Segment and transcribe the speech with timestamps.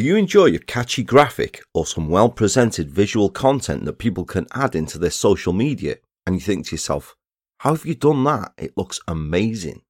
[0.00, 4.46] Do you enjoy a catchy graphic or some well presented visual content that people can
[4.54, 5.96] add into their social media?
[6.24, 7.14] And you think to yourself,
[7.58, 8.54] how have you done that?
[8.56, 9.82] It looks amazing.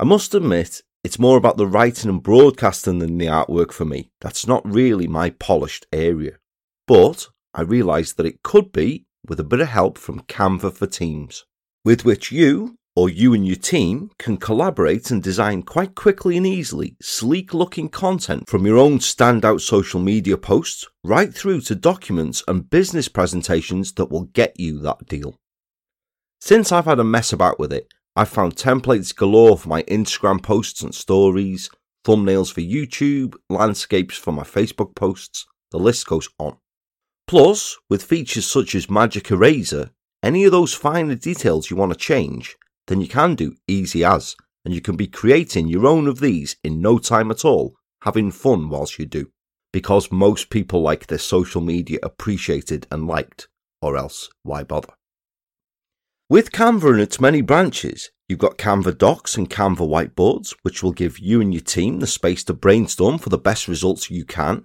[0.00, 4.10] I must admit, it's more about the writing and broadcasting than the artwork for me.
[4.20, 6.38] That's not really my polished area.
[6.88, 10.88] But I realised that it could be with a bit of help from Canva for
[10.88, 11.44] Teams,
[11.84, 16.46] with which you, or you and your team can collaborate and design quite quickly and
[16.46, 22.42] easily sleek looking content from your own standout social media posts right through to documents
[22.46, 25.34] and business presentations that will get you that deal.
[26.42, 30.42] Since I've had a mess about with it, I've found templates galore for my Instagram
[30.42, 31.70] posts and stories,
[32.04, 36.58] thumbnails for YouTube, landscapes for my Facebook posts, the list goes on.
[37.26, 39.88] Plus, with features such as Magic Eraser,
[40.22, 44.36] any of those finer details you want to change then you can do easy as,
[44.64, 48.30] and you can be creating your own of these in no time at all, having
[48.30, 49.30] fun whilst you do.
[49.72, 53.48] Because most people like their social media appreciated and liked,
[53.80, 54.92] or else why bother?
[56.28, 60.92] With Canva and its many branches, you've got Canva Docs and Canva Whiteboards, which will
[60.92, 64.64] give you and your team the space to brainstorm for the best results you can.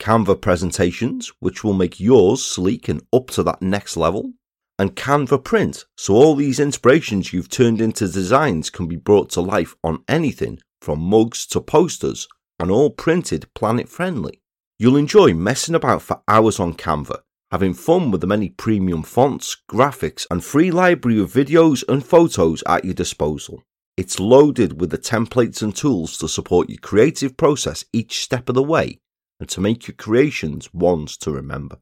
[0.00, 4.32] Canva Presentations, which will make yours sleek and up to that next level
[4.78, 5.84] and Canva print.
[5.96, 10.58] So all these inspirations you've turned into designs can be brought to life on anything
[10.80, 14.40] from mugs to posters and all printed planet friendly.
[14.78, 17.20] You'll enjoy messing about for hours on Canva,
[17.50, 22.62] having fun with the many premium fonts, graphics, and free library of videos and photos
[22.66, 23.62] at your disposal.
[23.96, 28.56] It's loaded with the templates and tools to support your creative process each step of
[28.56, 28.98] the way
[29.38, 31.78] and to make your creations ones to remember.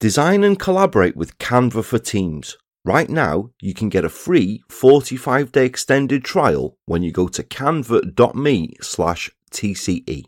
[0.00, 2.56] Design and collaborate with Canva for Teams.
[2.86, 7.42] Right now, you can get a free 45 day extended trial when you go to
[7.42, 10.24] canva.me slash TCE.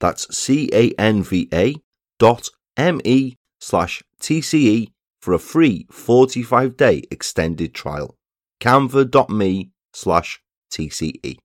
[0.00, 1.74] That's C A N V A
[2.18, 2.48] dot
[2.78, 8.16] M E slash TCE for a free 45 day extended trial.
[8.58, 10.40] Canva.me slash
[10.72, 11.36] TCE.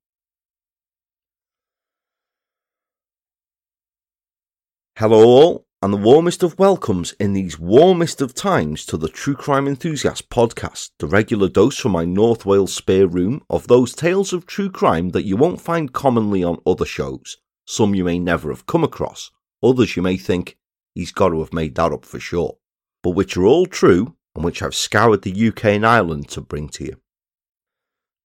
[4.95, 9.35] Hello, all and the warmest of welcomes in these warmest of times to the True
[9.35, 14.33] Crime Enthusiast podcast, the regular dose from my North Wales spare room of those tales
[14.33, 17.37] of true crime that you won't find commonly on other shows.
[17.67, 19.31] Some you may never have come across,
[19.61, 20.57] others you may think
[20.93, 22.57] he's got to have made that up for sure,
[23.03, 26.69] but which are all true and which I've scoured the UK and Ireland to bring
[26.69, 26.97] to you.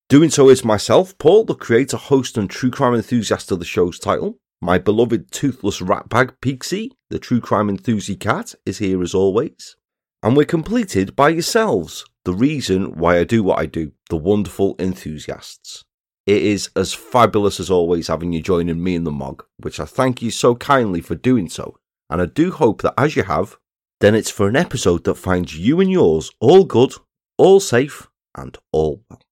[0.09, 3.99] Doing so is myself, Paul, the creator, host, and true crime enthusiast of the show's
[3.99, 9.77] title, my beloved toothless ratbag Peaksy, the true crime enthusiast cat, is here as always.
[10.23, 14.77] And we're completed by yourselves, the reason why I do what I do, the wonderful
[14.79, 15.85] enthusiasts.
[16.27, 19.87] It is as fabulous as always having you joining me in the MOG, which I
[19.87, 21.79] thank you so kindly for doing so.
[22.11, 23.57] And I do hope that as you have,
[24.01, 26.93] then it's for an episode that finds you and yours all good,
[27.39, 29.23] all safe, and all well.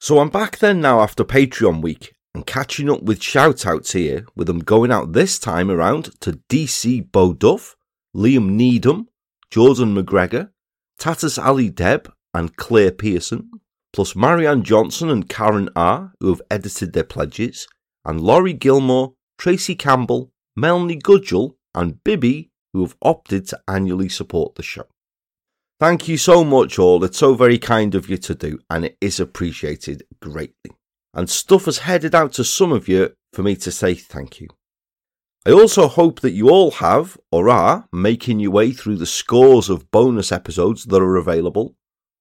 [0.00, 4.46] So I'm back then now after Patreon week, and catching up with shoutouts here, with
[4.46, 7.74] them going out this time around to DC Boduff,
[8.14, 9.08] Liam Needham,
[9.50, 10.50] Jordan McGregor,
[11.00, 13.50] Tatus Ali Deb, and Claire Pearson,
[13.92, 17.66] plus Marianne Johnson and Karen R., who have edited their pledges,
[18.04, 24.54] and Laurie Gilmore, Tracy Campbell, Melanie Gudgel, and Bibby, who have opted to annually support
[24.54, 24.86] the show.
[25.80, 27.02] Thank you so much, all.
[27.02, 30.77] It's so very kind of you to do, and it is appreciated greatly
[31.18, 34.46] and stuff has headed out to some of you for me to say thank you.
[35.44, 39.68] I also hope that you all have, or are, making your way through the scores
[39.68, 41.74] of bonus episodes that are available,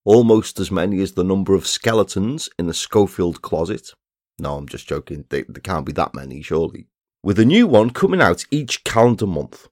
[0.04, 3.92] almost as many as the number of skeletons in the Schofield closet.
[4.40, 6.88] No, I'm just joking, there, can't be that many, surely.
[7.22, 9.68] With a new one coming out each calendar month.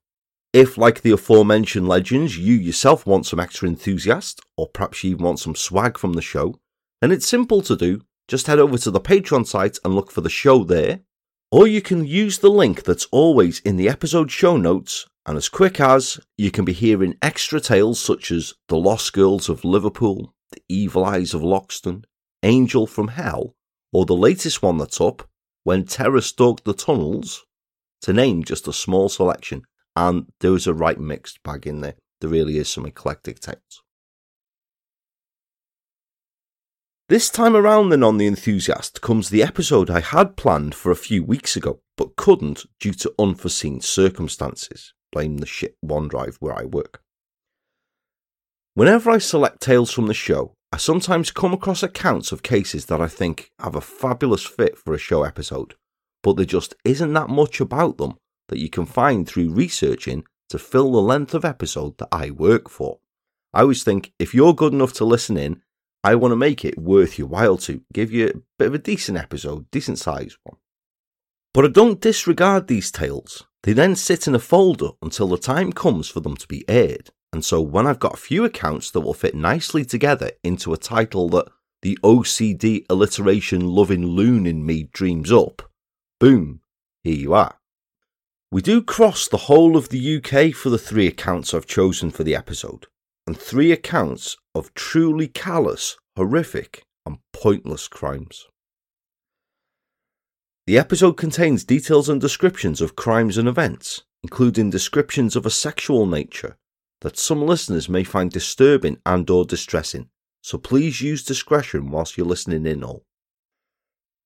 [0.53, 5.25] If, like the aforementioned legends, you yourself want some extra enthusiast, or perhaps you even
[5.25, 6.59] want some swag from the show,
[7.01, 10.21] then it's simple to do just head over to the Patreon site and look for
[10.21, 11.01] the show there.
[11.51, 15.49] Or you can use the link that's always in the episode show notes, and as
[15.49, 20.33] quick as you can be hearing extra tales such as The Lost Girls of Liverpool,
[20.51, 22.03] The Evil Eyes of Loxton,
[22.43, 23.55] Angel from Hell,
[23.93, 25.29] or the latest one that's up,
[25.63, 27.45] When Terror Stalked the Tunnels,
[28.01, 29.63] to name just a small selection.
[29.95, 31.95] And there is a right mixed bag in there.
[32.19, 33.81] There really is some eclectic tales.
[37.07, 40.95] This time around, then, on The Enthusiast comes the episode I had planned for a
[40.95, 44.91] few weeks ago, but couldn't due to unforeseen circumstances.
[45.11, 47.03] Blame the shit OneDrive where I work.
[48.73, 52.99] Whenever I select tales from the show, I sometimes come across accounts of cases that
[52.99, 55.75] I think have a fabulous fit for a show episode,
[56.23, 58.17] but there just isn't that much about them
[58.49, 62.67] that you can find through researching to fill the length of episode that I work
[62.67, 62.97] for.
[63.53, 65.61] I always think if you're good enough to listen in,
[66.05, 68.77] I want to make it worth your while to give you a bit of a
[68.77, 70.57] decent episode, decent sized one.
[71.51, 73.47] But I don't disregard these tales.
[73.63, 77.09] They then sit in a folder until the time comes for them to be aired.
[77.33, 80.77] And so when I've got a few accounts that will fit nicely together into a
[80.77, 81.47] title that
[81.81, 85.63] the OCD alliteration loving loon in me dreams up,
[86.19, 86.61] boom,
[87.03, 87.57] here you are.
[88.51, 92.23] We do cross the whole of the UK for the three accounts I've chosen for
[92.23, 92.85] the episode,
[93.25, 98.47] and three accounts of truly callous, horrific, and pointless crimes.
[100.65, 106.07] The episode contains details and descriptions of crimes and events, including descriptions of a sexual
[106.07, 106.57] nature
[107.01, 110.09] that some listeners may find disturbing and or distressing,
[110.41, 113.03] so please use discretion whilst you're listening in all.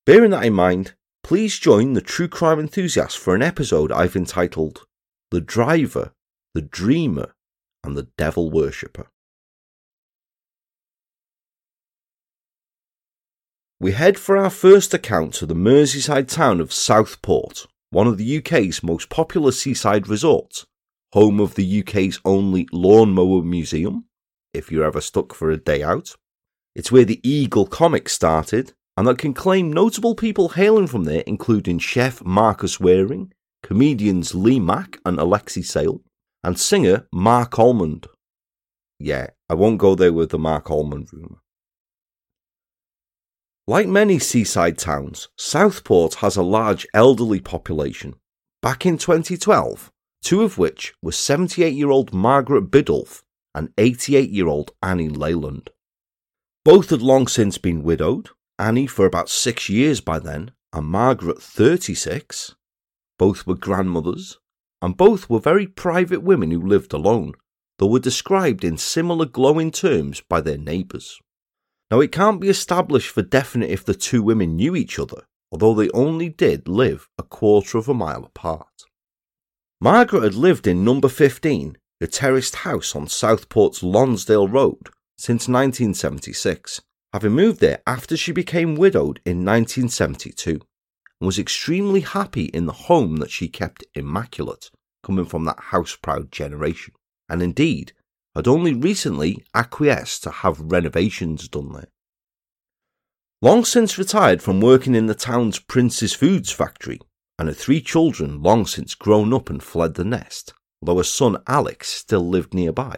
[0.06, 0.94] Bearing that in mind,
[1.24, 4.86] please join the true crime enthusiasts for an episode I've entitled
[5.32, 6.14] The Driver,
[6.54, 7.34] the Dreamer,
[7.84, 9.08] and the Devil Worshipper.
[13.82, 18.38] We head for our first account to the Merseyside town of Southport, one of the
[18.40, 20.66] UK's most popular seaside resorts,
[21.14, 24.04] home of the UK's only lawnmower museum,
[24.54, 26.18] if you're ever stuck for a day out.
[26.76, 31.24] It's where the Eagle comic started, and that can claim notable people hailing from there,
[31.26, 33.32] including chef Marcus Wareing,
[33.64, 36.02] comedians Lee Mack and Alexei Sayle,
[36.44, 38.08] and singer Marc Almond.
[39.00, 41.38] Yeah, I won't go there with the Marc Almond rumour.
[43.70, 48.16] Like many seaside towns, Southport has a large elderly population.
[48.64, 49.92] Back in 2012,
[50.24, 53.22] two of which were 78 year old Margaret Biddolph
[53.54, 55.70] and 88 year old Annie Leyland.
[56.66, 61.40] Both had long since been widowed, Annie for about six years by then, and Margaret
[61.40, 62.56] 36.
[63.20, 64.40] Both were grandmothers,
[64.82, 67.34] and both were very private women who lived alone,
[67.78, 71.20] though were described in similar glowing terms by their neighbours.
[71.92, 75.74] Now, it can't be established for definite if the two women knew each other, although
[75.74, 78.68] they only did live a quarter of a mile apart.
[79.82, 86.82] Margaret had lived in number 15, the terraced house on Southport's Lonsdale Road, since 1976,
[87.12, 92.74] having moved there after she became widowed in 1972, and was extremely happy in the
[92.74, 94.70] home that she kept immaculate,
[95.04, 96.94] coming from that house proud generation.
[97.28, 97.94] And indeed,
[98.36, 101.88] had only recently acquiesced to have renovations done there.
[103.42, 107.00] Long since retired from working in the town's Prince's Foods factory,
[107.38, 111.38] and her three children long since grown up and fled the nest, though her son
[111.48, 112.96] Alex still lived nearby.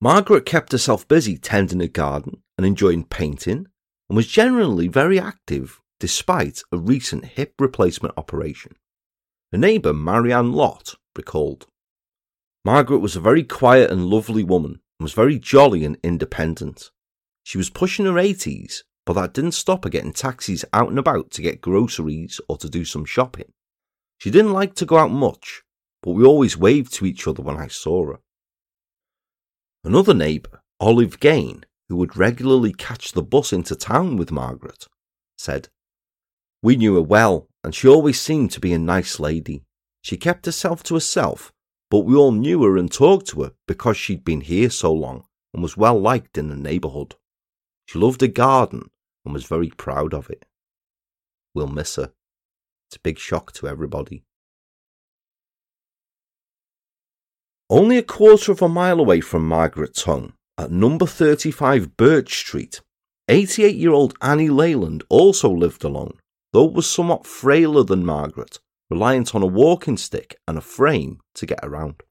[0.00, 3.66] Margaret kept herself busy tending a garden and enjoying painting,
[4.08, 8.72] and was generally very active despite a recent hip replacement operation.
[9.50, 11.66] Her neighbour Marianne Lott recalled
[12.64, 16.90] Margaret was a very quiet and lovely woman and was very jolly and independent.
[17.42, 21.30] She was pushing her 80s, but that didn't stop her getting taxis out and about
[21.32, 23.52] to get groceries or to do some shopping.
[24.16, 25.62] She didn't like to go out much,
[26.02, 28.18] but we always waved to each other when I saw her.
[29.84, 34.86] Another neighbour, Olive Gain, who would regularly catch the bus into town with Margaret,
[35.36, 35.68] said,
[36.62, 39.64] We knew her well, and she always seemed to be a nice lady.
[40.00, 41.53] She kept herself to herself
[41.94, 45.22] but we all knew her and talked to her because she'd been here so long
[45.52, 47.14] and was well liked in the neighbourhood.
[47.86, 48.90] She loved a garden
[49.24, 50.44] and was very proud of it.
[51.54, 52.10] We'll miss her.
[52.88, 54.24] It's a big shock to everybody.
[57.70, 62.80] Only a quarter of a mile away from Margaret's home, at number 35 Birch Street,
[63.28, 66.18] 88 year old Annie Leyland also lived alone,
[66.52, 68.58] though was somewhat frailer than Margaret
[68.90, 72.02] reliant on a walking stick and a frame to get around.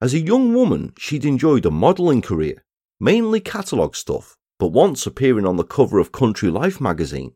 [0.00, 2.64] As a young woman, she'd enjoyed a modelling career,
[2.98, 7.32] mainly catalogue stuff, but once appearing on the cover of Country Life magazine,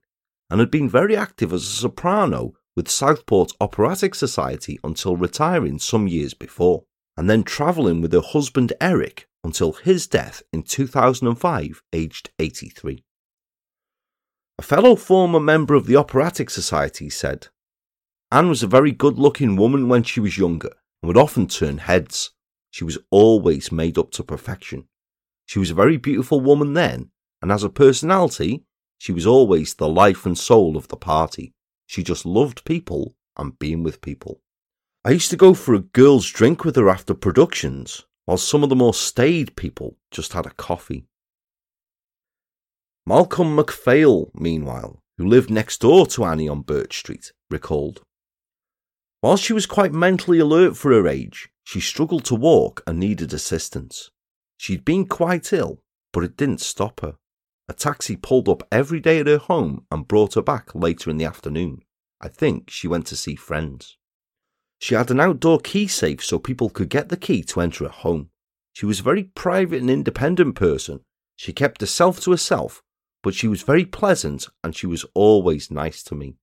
[0.51, 6.09] and had been very active as a soprano with Southport Operatic Society until retiring some
[6.09, 6.85] years before,
[7.17, 13.05] and then travelling with her husband Eric until his death in 2005, aged 83.
[14.59, 17.49] A fellow former member of the Operatic Society said,
[18.35, 21.79] Anne was a very good looking woman when she was younger and would often turn
[21.79, 22.33] heads.
[22.73, 24.89] She was always made up to perfection.
[25.47, 28.65] She was a very beautiful woman then, and as a personality,
[28.99, 31.55] she was always the life and soul of the party.
[31.87, 34.41] She just loved people and being with people.
[35.05, 38.69] I used to go for a girl's drink with her after productions, while some of
[38.69, 41.07] the more staid people just had a coffee.
[43.07, 48.03] Malcolm MacPhail, meanwhile, who lived next door to Annie on Birch Street, recalled.
[49.25, 53.33] While she was quite mentally alert for her age, she struggled to walk and needed
[53.33, 54.11] assistance.
[54.59, 55.81] She'd been quite ill,
[56.13, 57.17] but it didn't stop her.
[57.67, 61.17] A taxi pulled up every day at her home and brought her back later in
[61.17, 61.85] the afternoon.
[62.21, 63.97] I think she went to see friends.
[64.79, 67.91] She had an outdoor key safe so people could get the key to enter her
[67.91, 68.29] home.
[68.75, 71.01] She was a very private and independent person.
[71.35, 72.83] She kept herself to herself,
[73.23, 76.37] but she was very pleasant and she was always nice to me.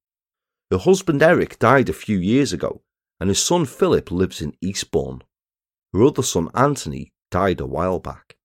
[0.72, 2.82] Her husband Eric died a few years ago,
[3.20, 5.22] and his son Philip lives in Eastbourne.
[5.92, 8.38] Her other son Anthony died a while back.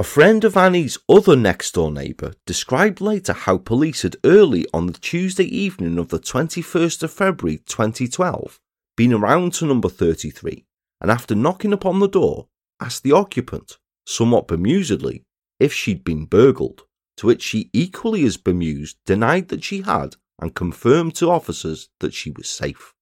[0.00, 4.86] A friend of Annie's other next door neighbour described later how police had early on
[4.86, 8.58] the Tuesday evening of the 21st of February 2012
[8.96, 10.64] been around to number 33
[11.00, 12.48] and after knocking upon the door
[12.80, 15.22] asked the occupant, somewhat bemusedly,
[15.60, 16.84] if she'd been burgled,
[17.20, 22.14] to which she equally as bemused denied that she had and confirmed to officers that
[22.14, 22.94] she was safe.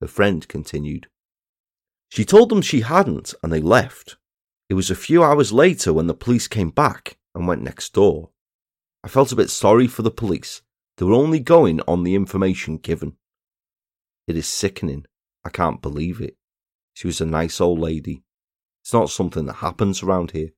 [0.00, 1.08] Her friend continued.
[2.08, 4.16] She told them she hadn't and they left,
[4.70, 8.30] it was a few hours later when the police came back and went next door.
[9.02, 10.62] I felt a bit sorry for the police.
[10.96, 13.16] They were only going on the information given.
[14.26, 15.04] It is sickening.
[15.44, 16.36] I can't believe it.
[16.94, 18.22] She was a nice old lady.
[18.82, 20.52] It's not something that happens around here.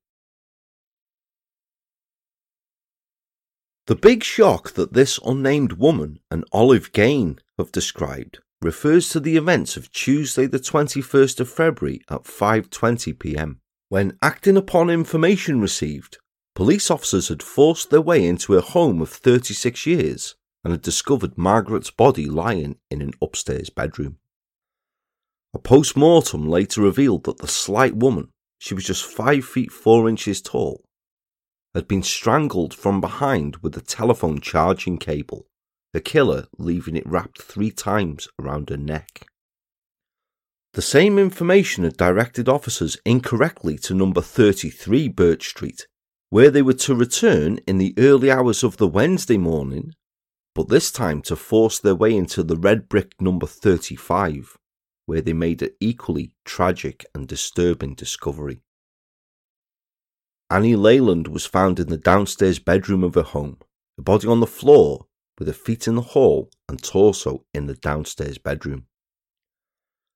[3.87, 9.37] The big shock that this unnamed woman and Olive Gain have described refers to the
[9.37, 13.61] events of Tuesday the 21st of February at 5:20 p.m.
[13.87, 16.17] When acting upon information received,
[16.53, 21.37] police officers had forced their way into a home of 36 years and had discovered
[21.37, 24.17] Margaret's body lying in an upstairs bedroom.
[25.53, 30.09] A post mortem later revealed that the slight woman, she was just 5 feet 4
[30.09, 30.83] inches tall,
[31.77, 35.45] had been strangled from behind with a telephone charging cable,
[35.93, 39.27] the killer leaving it wrapped three times around her neck.
[40.73, 45.85] The same information had directed officers incorrectly to number 33 Birch Street,
[46.31, 49.93] where they were to return in the early hours of the Wednesday morning,
[50.55, 54.57] but this time to force their way into the red brick number 35,
[55.05, 58.63] where they made an equally tragic and disturbing discovery.
[60.49, 63.57] Annie Leyland was found in the downstairs bedroom of her home,
[63.97, 67.73] the body on the floor, with her feet in the hall and torso in the
[67.73, 68.85] downstairs bedroom.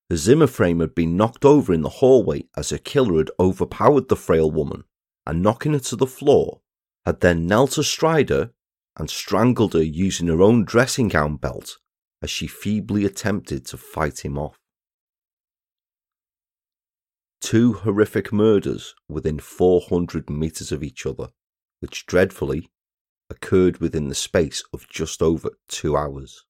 [0.10, 4.08] The Zimmer frame had been knocked over in the hallway as her killer had overpowered
[4.08, 4.84] the frail woman
[5.26, 6.62] and knocking her to the floor,
[7.06, 8.52] had then knelt astride her
[8.98, 11.78] and strangled her using her own dressing gown belt
[12.22, 14.58] as she feebly attempted to fight him off.
[17.42, 21.30] Two horrific murders within 400 metres of each other,
[21.80, 22.70] which dreadfully
[23.30, 26.46] occurred within the space of just over two hours.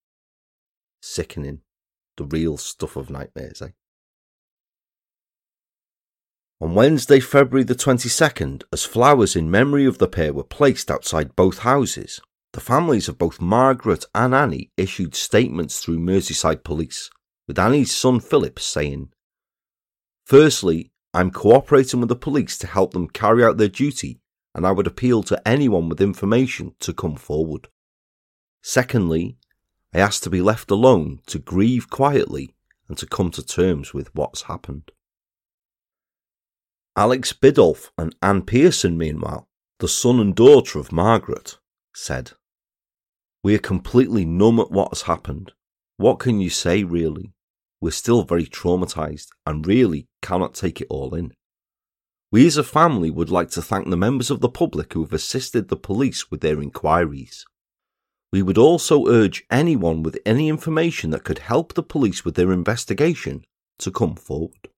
[1.01, 1.61] Sickening
[2.17, 3.69] the real stuff of nightmares, eh?
[6.59, 11.35] On Wednesday, February the 22nd, as flowers in memory of the pair were placed outside
[11.35, 12.19] both houses,
[12.53, 17.09] the families of both Margaret and Annie issued statements through Merseyside Police,
[17.47, 19.09] with Annie's son Philip saying,
[20.31, 24.21] Firstly, I'm cooperating with the police to help them carry out their duty,
[24.55, 27.67] and I would appeal to anyone with information to come forward.
[28.63, 29.35] Secondly,
[29.93, 32.55] I asked to be left alone to grieve quietly
[32.87, 34.93] and to come to terms with what's happened.
[36.95, 41.57] Alex Biddolph and Anne Pearson, meanwhile, the son and daughter of Margaret,
[41.93, 42.31] said,
[43.43, 45.51] We are completely numb at what has happened.
[45.97, 47.33] What can you say, really?
[47.81, 51.33] We're still very traumatised and really cannot take it all in.
[52.31, 55.11] We as a family would like to thank the members of the public who have
[55.11, 57.43] assisted the police with their inquiries.
[58.31, 62.53] We would also urge anyone with any information that could help the police with their
[62.53, 63.43] investigation
[63.79, 64.69] to come forward.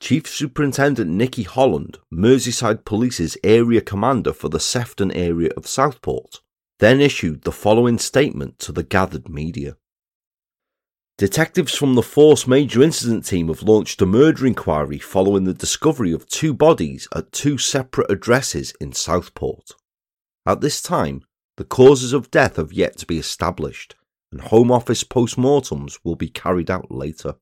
[0.00, 6.40] Chief Superintendent Nicky Holland, Merseyside Police's area commander for the Sefton area of Southport,
[6.78, 9.76] then issued the following statement to the gathered media.
[11.20, 16.12] Detectives from the Force Major Incident Team have launched a murder inquiry following the discovery
[16.12, 19.72] of two bodies at two separate addresses in Southport.
[20.46, 21.20] At this time,
[21.58, 23.96] the causes of death have yet to be established,
[24.32, 27.34] and Home Office post-mortems will be carried out later.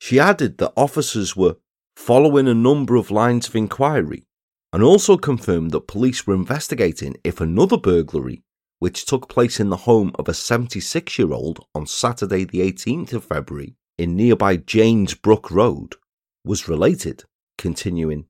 [0.00, 1.58] She added that officers were
[1.94, 4.26] following a number of lines of inquiry
[4.72, 8.42] and also confirmed that police were investigating if another burglary,
[8.78, 13.12] which took place in the home of a 76 year old on Saturday, the 18th
[13.12, 15.96] of February, in nearby Janes Brook Road,
[16.44, 17.24] was related,
[17.56, 18.26] continuing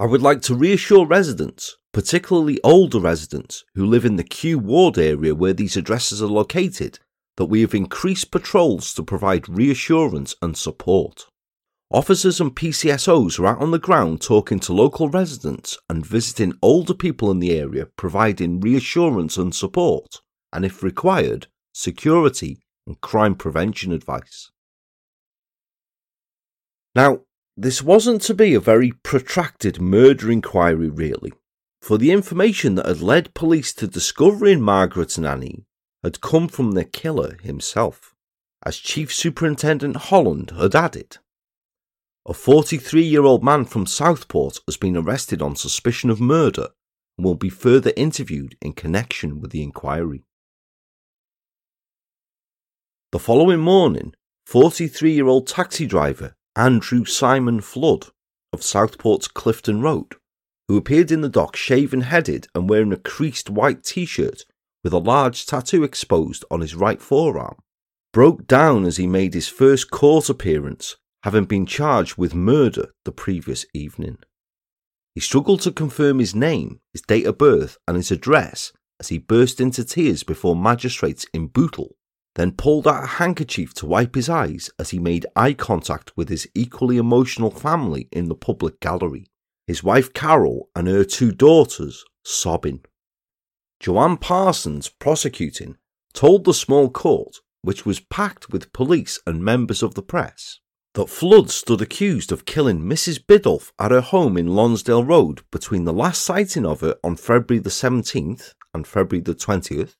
[0.00, 4.96] I would like to reassure residents, particularly older residents who live in the Kew Ward
[4.96, 6.98] area where these addresses are located,
[7.36, 11.26] that we have increased patrols to provide reassurance and support.
[11.92, 16.94] Officers and PCSOs are out on the ground talking to local residents and visiting older
[16.94, 20.20] people in the area, providing reassurance and support,
[20.52, 24.52] and if required, security and crime prevention advice.
[26.94, 27.22] Now,
[27.56, 31.32] this wasn't to be a very protracted murder inquiry, really,
[31.82, 35.64] for the information that had led police to discovering Margaret and Annie
[36.04, 38.14] had come from the killer himself,
[38.64, 41.18] as Chief Superintendent Holland had added.
[42.26, 46.68] A 43 year old man from Southport has been arrested on suspicion of murder
[47.16, 50.24] and will be further interviewed in connection with the inquiry.
[53.12, 54.12] The following morning,
[54.46, 58.08] 43 year old taxi driver Andrew Simon Flood
[58.52, 60.16] of Southport's Clifton Road,
[60.68, 64.44] who appeared in the dock shaven headed and wearing a creased white t shirt
[64.84, 67.56] with a large tattoo exposed on his right forearm,
[68.12, 73.12] broke down as he made his first court appearance, having been charged with murder the
[73.12, 74.18] previous evening.
[75.14, 79.18] He struggled to confirm his name, his date of birth, and his address as he
[79.18, 81.96] burst into tears before magistrates in Bootle
[82.36, 86.28] then pulled out a handkerchief to wipe his eyes as he made eye contact with
[86.28, 89.26] his equally emotional family in the public gallery,
[89.66, 92.84] his wife Carol and her two daughters sobbing.
[93.80, 95.76] Joanne Parsons, prosecuting,
[96.12, 100.59] told the small court, which was packed with police and members of the press,
[100.94, 103.24] that Flood stood accused of killing Mrs.
[103.24, 107.60] Biddolph at her home in Lonsdale Road between the last sighting of her on February
[107.60, 109.94] the 17th and February the 20th,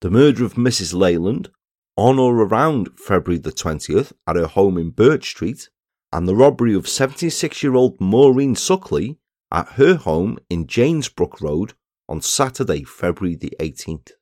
[0.00, 0.94] the murder of Mrs.
[0.94, 1.50] Leyland
[1.96, 5.68] on or around February the 20th at her home in Birch Street,
[6.12, 9.18] and the robbery of 76 year old Maureen Suckley
[9.50, 11.72] at her home in Janesbrook Road
[12.08, 14.12] on Saturday, February the 18th.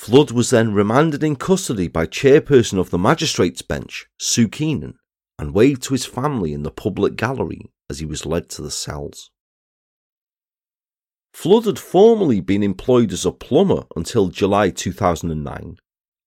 [0.00, 4.94] Flood was then remanded in custody by chairperson of the magistrates bench, Sue Keenan,
[5.38, 8.70] and waved to his family in the public gallery as he was led to the
[8.70, 9.30] cells.
[11.34, 15.76] Flood had formerly been employed as a plumber until July 2009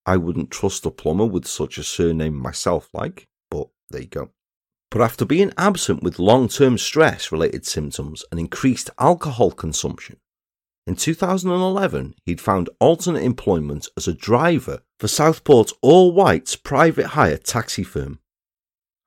[0.05, 4.29] I wouldn't trust a plumber with such a surname myself, like, but there you go.
[4.91, 10.17] But after being absent with long term stress related symptoms and increased alcohol consumption,
[10.86, 17.38] in 2011 he'd found alternate employment as a driver for Southport's all whites private hire
[17.38, 18.19] taxi firm.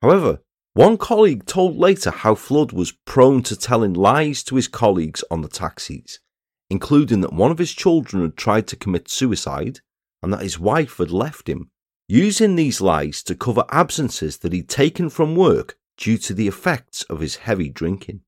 [0.03, 0.41] However,
[0.75, 5.41] one colleague told later how Flood was prone to telling lies to his colleagues on
[5.41, 6.21] the taxis,
[6.69, 9.81] including that one of his children had tried to commit suicide
[10.23, 11.71] and that his wife had left him,
[12.09, 17.05] using these lies to cover absences that he'd taken from work due to the effects
[17.05, 18.21] of his heavy drinking.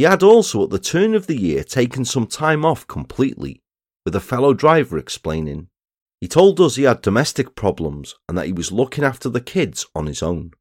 [0.00, 3.60] He had also, at the turn of the year, taken some time off completely,
[4.06, 5.68] with a fellow driver explaining.
[6.22, 9.86] He told us he had domestic problems and that he was looking after the kids
[9.94, 10.52] on his own.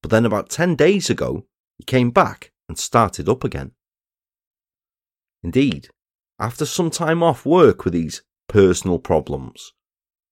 [0.00, 1.44] But then, about 10 days ago,
[1.76, 3.72] he came back and started up again.
[5.42, 5.90] Indeed,
[6.38, 9.74] after some time off work with these personal problems.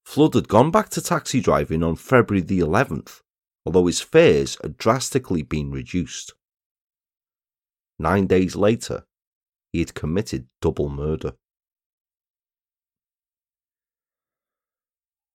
[0.06, 3.20] Flood had gone back to taxi driving on February the 11th,
[3.66, 6.32] although his fares had drastically been reduced.
[8.00, 9.04] Nine days later,
[9.74, 11.34] he had committed double murder.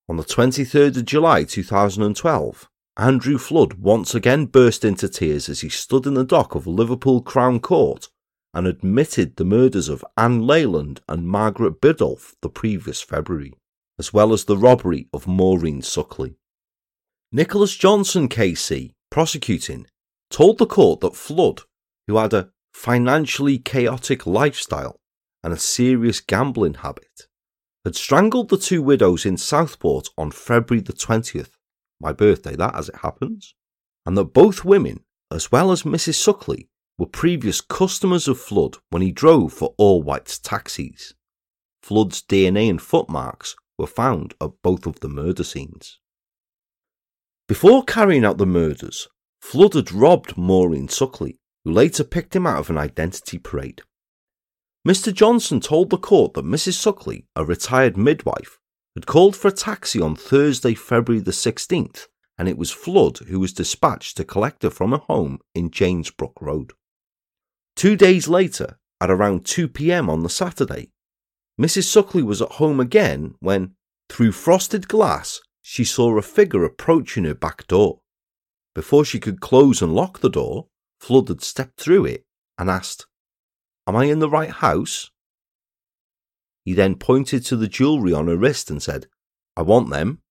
[0.10, 5.70] On the 23rd of July 2012, Andrew Flood once again burst into tears as he
[5.70, 8.10] stood in the dock of Liverpool Crown Court
[8.52, 13.54] and admitted the murders of Anne Leyland and Margaret Biddolph the previous February,
[14.00, 16.34] as well as the robbery of Maureen Suckley.
[17.32, 19.86] Nicholas Johnson KC, prosecuting,
[20.32, 21.62] told the court that Flood,
[22.08, 25.00] who had a financially chaotic lifestyle
[25.42, 27.24] and a serious gambling habit,
[27.86, 31.52] had strangled the two widows in Southport on February the 20th,
[32.02, 33.56] my birthday, that as it happens,
[34.06, 35.00] and that both women,
[35.32, 36.16] as well as Mrs.
[36.16, 41.14] Suckley, were previous customers of Flood when he drove for All Whites taxis.
[41.82, 46.00] Flood's DNA and footmarks were found at both of the murder scenes.
[47.48, 49.08] Before carrying out the murders,
[49.42, 53.82] Flood had robbed Maureen Suckley, who later picked him out of an identity parade.
[54.88, 55.12] Mr.
[55.12, 56.74] Johnson told the court that Mrs.
[56.74, 58.60] Suckley, a retired midwife,
[58.94, 62.06] had called for a taxi on Thursday, February the 16th,
[62.38, 66.40] and it was Flood who was dispatched to collect her from her home in Janesbrook
[66.40, 66.74] Road.
[67.76, 70.92] Two days later, at around 2 pm on the Saturday,
[71.60, 71.84] Mrs.
[71.84, 73.74] Suckley was at home again when,
[74.08, 78.02] through frosted glass, she saw a figure approaching her back door.
[78.76, 80.68] Before she could close and lock the door,
[81.00, 82.26] Flood had stepped through it
[82.58, 83.06] and asked,
[83.88, 85.12] Am I in the right house?
[86.64, 89.08] He then pointed to the jewellery on her wrist and said,
[89.56, 90.22] I want them,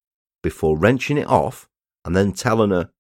[0.42, 1.68] before wrenching it off
[2.05, 2.90] and then telling her,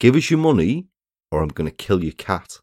[0.00, 0.88] Give us your money
[1.30, 2.58] or I'm going to kill your cat.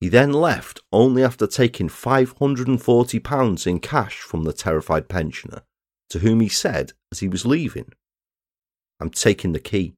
[0.00, 5.62] He then left only after taking £540 in cash from the terrified pensioner,
[6.10, 7.88] to whom he said as he was leaving,
[9.00, 9.94] I'm taking the key.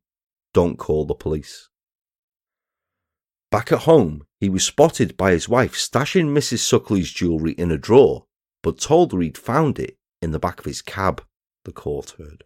[0.54, 1.68] Don't call the police.
[3.50, 6.58] Back at home, he was spotted by his wife stashing Mrs.
[6.58, 8.24] Suckley's jewellery in a drawer,
[8.62, 11.22] but told her he'd found it in the back of his cab,
[11.64, 12.44] the court heard.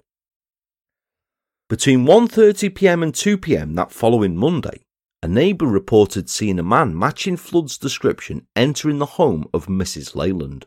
[1.68, 4.84] Between 1.30pm and 2pm that following Monday,
[5.22, 10.14] a neighbour reported seeing a man matching Flood's description entering the home of Mrs.
[10.14, 10.66] Leyland.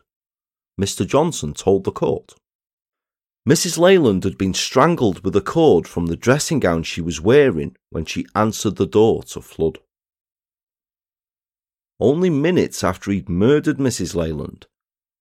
[0.80, 1.06] Mr.
[1.06, 2.34] Johnson told the court.
[3.48, 3.78] Mrs.
[3.78, 8.04] Leyland had been strangled with a cord from the dressing gown she was wearing when
[8.04, 9.78] she answered the door to Flood.
[11.98, 14.14] Only minutes after he'd murdered Mrs.
[14.14, 14.66] Leyland,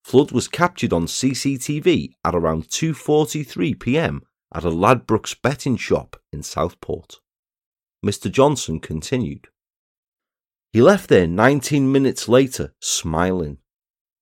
[0.06, 4.22] Flood was captured on CCTV at around 2:43 p.m.
[4.54, 7.22] at a Ladbrokes betting shop in Southport.
[8.06, 8.32] Mr.
[8.32, 9.48] Johnson continued.
[10.72, 13.58] He left there 19 minutes later, smiling.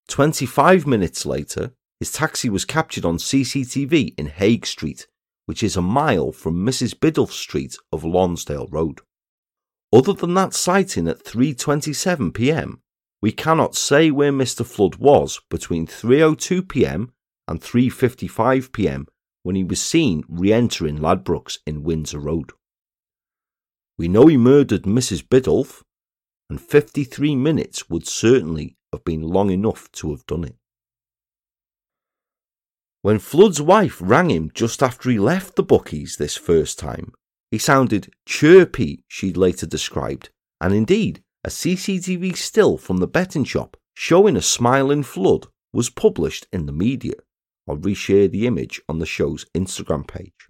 [0.08, 5.08] 25 minutes later, his taxi was captured on CCTV in Hague Street,
[5.48, 6.98] which is a mile from Mrs.
[6.98, 9.02] Biddolph Street of Lonsdale Road.
[9.94, 12.82] Other than that sighting at 3:27 p.m.,
[13.22, 14.66] we cannot say where Mr.
[14.66, 17.14] Flood was between 3:02 p.m.
[17.48, 19.06] and 3:55 p.m.
[19.44, 22.54] when he was seen re-entering Ladbrokes in Windsor Road.
[23.96, 25.30] We know he murdered Mrs.
[25.30, 25.84] Biddolph,
[26.50, 30.56] and 53 minutes would certainly have been long enough to have done it.
[33.04, 37.14] When Flood's wife rang him just after he left the bookies this first time,
[37.54, 43.78] he sounded chirpy, she later described, and indeed, a CCTV still from the betting shop
[43.94, 47.14] showing a smiling Flood was published in the media.
[47.70, 50.50] I'll reshare the image on the show's Instagram page.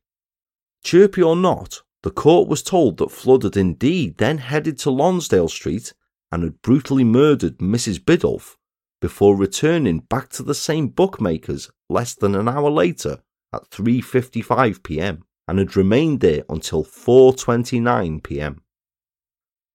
[0.86, 5.50] Chirpy or not, the court was told that Flood had indeed then headed to Lonsdale
[5.50, 5.94] Street
[6.32, 8.00] and had brutally murdered Mrs.
[8.06, 8.56] Biddolph
[9.02, 13.18] before returning back to the same bookmakers less than an hour later
[13.52, 15.26] at 3:55 p.m.
[15.48, 18.62] and had remained there until 4:29 p.m.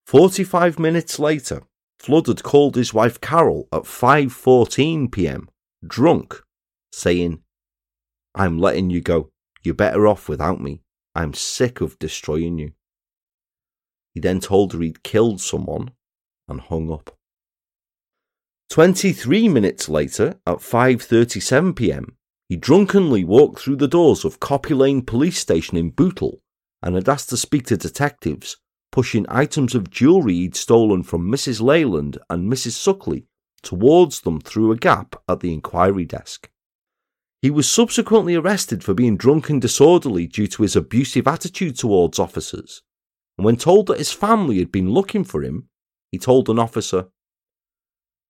[0.07, 1.63] 45 minutes later,
[1.99, 5.49] Flood had called his wife Carol at 5:14 p.m.
[5.87, 6.43] drunk,
[6.93, 7.43] saying,
[8.35, 9.31] "I'm letting you go.
[9.63, 10.83] You're better off without me.
[11.15, 12.73] I'm sick of destroying you."
[14.15, 15.91] He then told her he'd killed someone
[16.49, 17.17] and hung up.
[18.71, 22.18] 23 minutes later, at 5:37 p.m.,
[22.49, 26.41] he drunkenly walked through the doors of Copy Lane police station in Bootle
[26.83, 28.57] and had asked to speak to detectives,
[28.91, 31.61] pushing items of jewellery he'd stolen from Mrs.
[31.61, 32.73] Leyland and Mrs.
[32.73, 33.27] Suckley
[33.63, 36.51] towards them through a gap at the inquiry desk.
[37.43, 42.19] He was subsequently arrested for being drunk and disorderly due to his abusive attitude towards
[42.19, 42.83] officers,
[43.37, 45.69] and when told that his family had been looking for him,
[46.11, 47.09] he told an officer,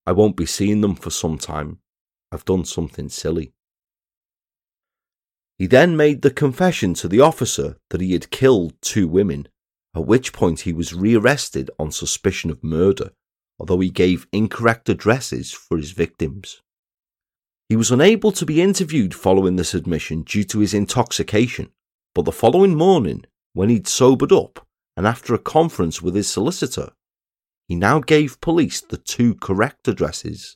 [0.05, 1.79] I won't be seeing them for some time.
[2.31, 3.53] I've done something silly.
[5.59, 9.49] He then made the confession to the officer that he had killed two women,
[9.93, 13.11] at which point he was rearrested on suspicion of murder,
[13.59, 16.61] although he gave incorrect addresses for his victims.
[17.67, 21.71] He was unable to be interviewed following this admission due to his intoxication,
[22.15, 26.93] but the following morning, when he'd sobered up and after a conference with his solicitor,
[27.67, 30.55] he now gave police the two correct addresses,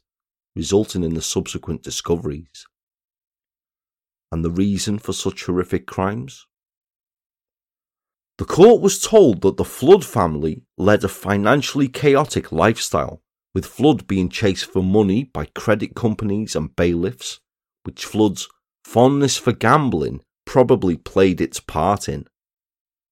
[0.55, 2.65] resulting in the subsequent discoveries.
[4.33, 6.47] And the reason for such horrific crimes?
[8.39, 13.21] The court was told that the Flood family led a financially chaotic lifestyle,
[13.53, 17.41] with Flood being chased for money by credit companies and bailiffs,
[17.83, 18.49] which Flood's
[18.83, 22.25] fondness for gambling probably played its part in.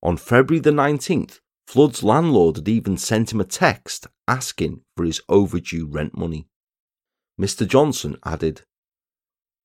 [0.02, 5.22] On February the 19th, Flood's landlord had even sent him a text asking for his
[5.30, 6.48] overdue rent money.
[7.40, 7.68] Mr.
[7.68, 8.64] Johnson added,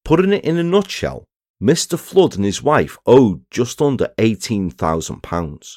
[0.05, 1.27] Putting it in a nutshell,
[1.63, 1.99] Mr.
[1.99, 5.77] Flood and his wife owed just under £18,000.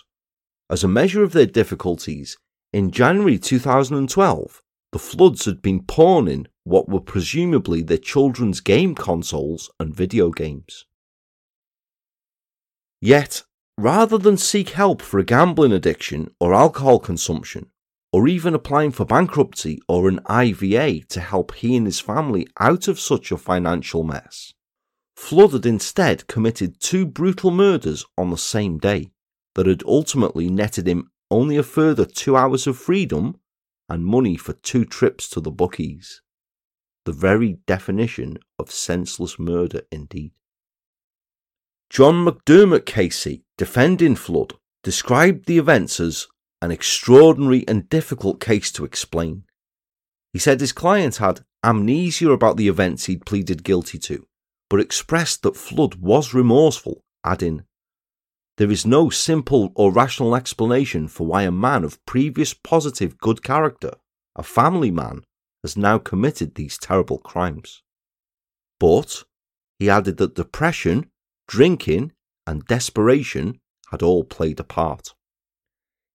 [0.69, 2.37] As a measure of their difficulties,
[2.73, 4.61] in January 2012,
[4.91, 10.85] the Floods had been pawning what were presumably their children's game consoles and video games.
[13.01, 13.43] Yet,
[13.79, 17.67] Rather than seek help for a gambling addiction or alcohol consumption,
[18.11, 22.89] or even applying for bankruptcy or an IVA to help he and his family out
[22.89, 24.53] of such a financial mess,
[25.19, 29.11] Flood had instead committed two brutal murders on the same day
[29.53, 33.37] that had ultimately netted him only a further two hours of freedom
[33.87, 36.21] and money for two trips to the bookies.
[37.05, 40.31] The very definition of senseless murder, indeed.
[41.91, 44.53] John McDermott Casey, defending Flood,
[44.83, 46.27] described the events as
[46.61, 49.43] an extraordinary and difficult case to explain.
[50.33, 54.25] He said his client had amnesia about the events he'd pleaded guilty to,
[54.69, 57.63] but expressed that Flood was remorseful, adding,
[58.57, 63.43] There is no simple or rational explanation for why a man of previous positive good
[63.43, 63.93] character,
[64.35, 65.23] a family man,
[65.63, 67.81] has now committed these terrible crimes.
[68.79, 69.23] But
[69.79, 71.09] he added that depression,
[71.47, 72.13] drinking,
[72.45, 73.59] and desperation
[73.91, 75.13] had all played a part.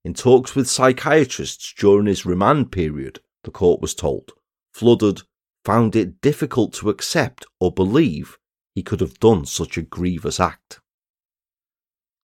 [0.04, 4.32] In talks with psychiatrists during his remand period, the court was told,
[4.72, 5.22] Flooded
[5.64, 8.38] found it difficult to accept or believe
[8.74, 10.80] he could have done such a grievous act.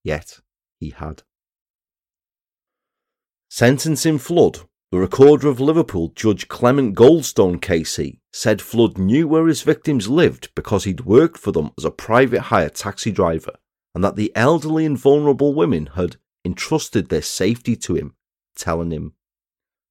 [0.03, 0.41] Yet
[0.79, 1.23] he had.
[3.49, 4.61] Sentencing Flood,
[4.91, 10.51] the recorder of Liverpool, Judge Clement Goldstone KC, said Flood knew where his victims lived
[10.55, 13.57] because he'd worked for them as a private hire taxi driver,
[13.95, 18.15] and that the elderly and vulnerable women had entrusted their safety to him,
[18.57, 19.15] telling him,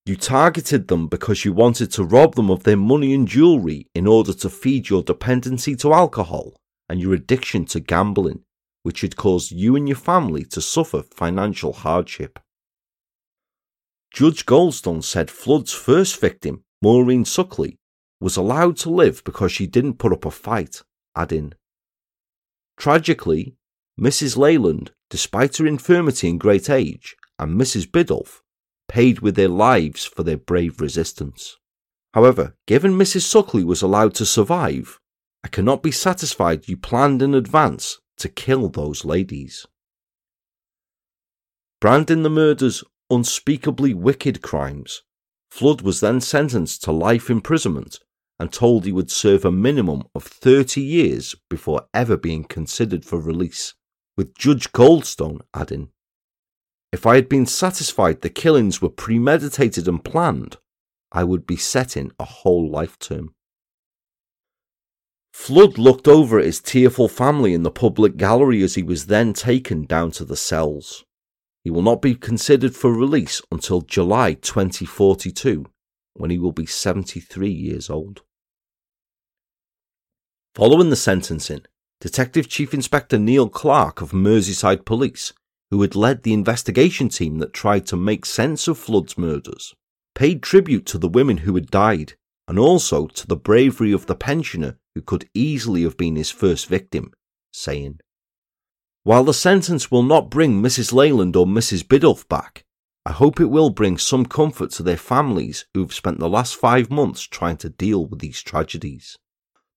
[0.05, 4.07] You targeted them because you wanted to rob them of their money and jewellery in
[4.07, 6.55] order to feed your dependency to alcohol
[6.87, 8.43] and your addiction to gambling,
[8.83, 12.39] which had caused you and your family to suffer financial hardship.
[14.11, 17.77] Judge Goldstone said Flood's first victim, Maureen Suckley,
[18.19, 20.81] was allowed to live because she didn't put up a fight,
[21.15, 21.53] adding,
[22.79, 23.55] Tragically,
[23.99, 24.37] Mrs.
[24.37, 27.91] Leyland, despite her infirmity and great age, and Mrs.
[27.91, 28.41] Biddolph,
[28.89, 31.55] paid with their lives for their brave resistance.
[32.13, 33.21] However, given Mrs.
[33.21, 34.99] Suckley was allowed to survive,
[35.43, 39.65] I cannot be satisfied you planned in advance to kill those ladies.
[41.79, 45.03] Branding the murders unspeakably wicked crimes,
[45.49, 47.99] Flood was then sentenced to life imprisonment
[48.39, 53.19] and told he would serve a minimum of 30 years before ever being considered for
[53.19, 53.73] release,
[54.15, 55.89] with Judge Goldstone adding,
[56.91, 60.57] If I had been satisfied the killings were premeditated and planned,
[61.11, 63.33] I would be setting a whole life term.
[65.33, 69.33] Flood looked over at his tearful family in the public gallery as he was then
[69.33, 71.05] taken down to the cells.
[71.63, 75.65] He will not be considered for release until July 2042,
[76.15, 78.21] when he will be 73 years old.
[80.55, 81.61] Following the sentencing,
[82.01, 85.33] Detective Chief Inspector Neil Clark of Merseyside Police,
[85.71, 89.75] who had led the investigation team that tried to make sense of Flood's murders,
[90.15, 92.13] paid tribute to the women who had died
[92.47, 96.67] and also to the bravery of the pensioner who could easily have been his first
[96.67, 97.13] victim,
[97.53, 97.99] saying,
[99.03, 100.91] While the sentence will not bring Mrs.
[100.91, 101.87] Leyland or Mrs.
[101.87, 102.65] Biddolph back,
[103.05, 106.89] I hope it will bring some comfort to their families who've spent the last five
[106.89, 109.15] months trying to deal with these tragedies.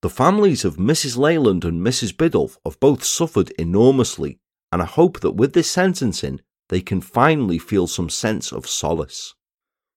[0.01, 1.17] The families of Mrs.
[1.17, 2.17] Leyland and Mrs.
[2.17, 4.41] Biddolph have both suffered enormously,
[4.73, 9.35] and I hope that with this sentencing, they can finally feel some sense of solace.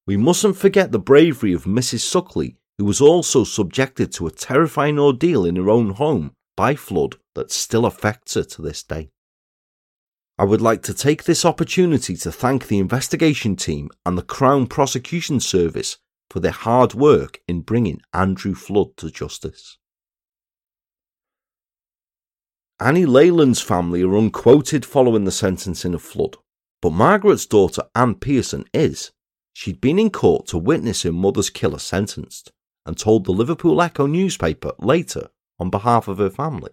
[0.06, 2.02] We mustn't forget the bravery of Mrs.
[2.02, 7.16] Suckley, who was also subjected to a terrifying ordeal in her own home by flood
[7.34, 9.10] that still affects her to this day.
[10.38, 14.68] I would like to take this opportunity to thank the investigation team and the Crown
[14.68, 15.98] Prosecution Service
[16.30, 19.78] for their hard work in bringing Andrew Flood to justice.
[22.80, 26.36] Annie Leyland's family are unquoted following the sentencing of Flood,
[26.82, 29.12] but Margaret's daughter Anne Pearson is.
[29.54, 32.52] She'd been in court to witness her mother's killer sentenced
[32.86, 36.72] and told the Liverpool Echo newspaper later on behalf of her family.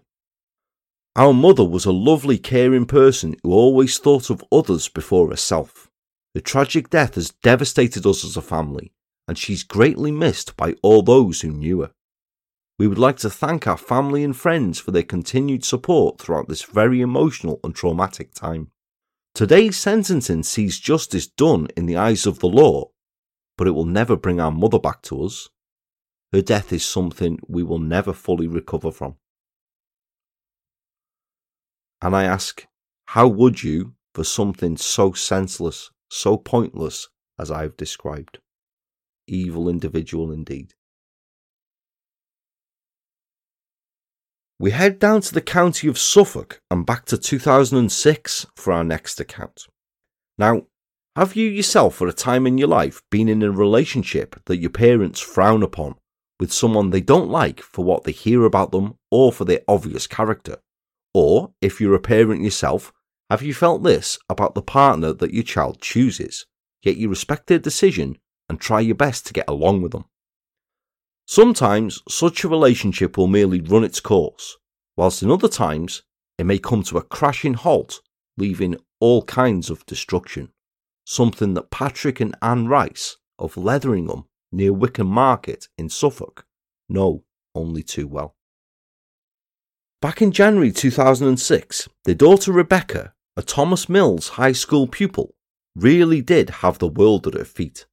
[1.15, 5.89] Our mother was a lovely, caring person who always thought of others before herself.
[6.33, 8.91] The tragic death has devastated us as a family,
[9.25, 11.91] and she's greatly missed by all those who knew her.
[12.79, 16.63] We would like to thank our family and friends for their continued support throughout this
[16.63, 18.71] very emotional and traumatic time.
[19.35, 22.91] Today's sentencing sees justice done in the eyes of the law,
[23.57, 25.49] but it will never bring our mother back to us.
[26.31, 29.15] Her death is something we will never fully recover from.
[32.01, 32.65] And I ask,
[33.05, 37.07] how would you for something so senseless, so pointless
[37.39, 38.39] as I've described?
[39.27, 40.73] Evil individual indeed.
[44.59, 49.19] We head down to the county of Suffolk and back to 2006 for our next
[49.19, 49.67] account.
[50.37, 50.67] Now,
[51.15, 54.69] have you yourself for a time in your life been in a relationship that your
[54.69, 55.95] parents frown upon
[56.39, 60.07] with someone they don't like for what they hear about them or for their obvious
[60.07, 60.57] character?
[61.13, 62.91] Or, if you're a parent yourself,
[63.29, 66.45] have you felt this about the partner that your child chooses,
[66.81, 68.17] yet you respect their decision
[68.49, 70.05] and try your best to get along with them.
[71.25, 74.57] Sometimes such a relationship will merely run its course,
[74.97, 76.03] whilst in other times
[76.37, 78.01] it may come to a crashing halt,
[78.37, 80.49] leaving all kinds of destruction.
[81.05, 86.45] Something that Patrick and Anne Rice of Letheringham near Wickham Market in Suffolk
[86.87, 87.23] know
[87.55, 88.35] only too well.
[90.01, 95.33] Back in January 2006, their daughter Rebecca, a Thomas Mills High School pupil,
[95.75, 97.85] really did have the world at her feet.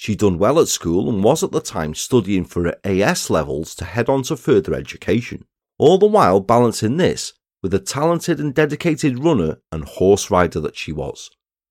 [0.00, 3.74] She'd done well at school and was at the time studying for her AS levels
[3.74, 5.44] to head on to further education,
[5.76, 7.32] all the while balancing this
[7.64, 11.30] with the talented and dedicated runner and horse rider that she was.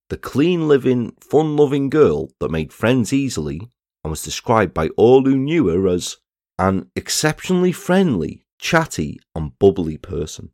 [0.10, 3.62] The clean living, fun loving girl that made friends easily
[4.04, 6.18] and was described by all who knew her as
[6.60, 10.50] an exceptionally friendly, chatty, and bubbly person.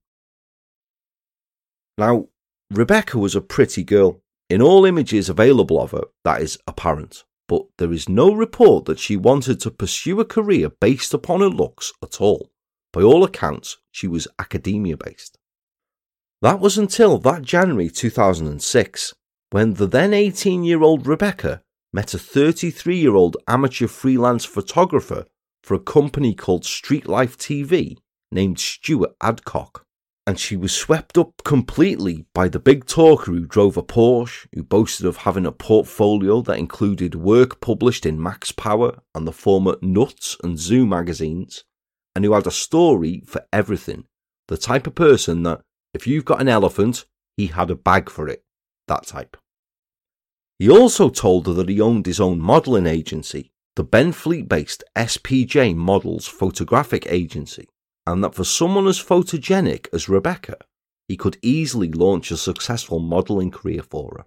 [1.97, 2.27] Now,
[2.69, 4.21] Rebecca was a pretty girl.
[4.47, 8.99] In all images available of her, that is apparent, but there is no report that
[8.99, 12.51] she wanted to pursue a career based upon her looks at all.
[12.91, 15.37] By all accounts, she was academia based.
[16.41, 19.13] That was until that January 2006,
[19.51, 21.61] when the then 18 year old Rebecca
[21.93, 25.25] met a 33 year old amateur freelance photographer
[25.61, 27.97] for a company called Street Life TV
[28.31, 29.82] named Stuart Adcock.
[30.25, 34.63] And she was swept up completely by the big talker who drove a Porsche, who
[34.63, 39.75] boasted of having a portfolio that included work published in Max Power and the former
[39.81, 41.65] Nuts and Zoo magazines,
[42.15, 44.05] and who had a story for everything.
[44.47, 45.61] The type of person that,
[45.93, 47.05] if you've got an elephant,
[47.35, 48.43] he had a bag for it.
[48.87, 49.35] That type.
[50.59, 55.75] He also told her that he owned his own modelling agency, the Benfleet based SPJ
[55.75, 57.67] Models Photographic Agency,
[58.05, 60.57] and that for someone as photogenic as Rebecca,
[61.07, 64.25] he could easily launch a successful modelling career for her.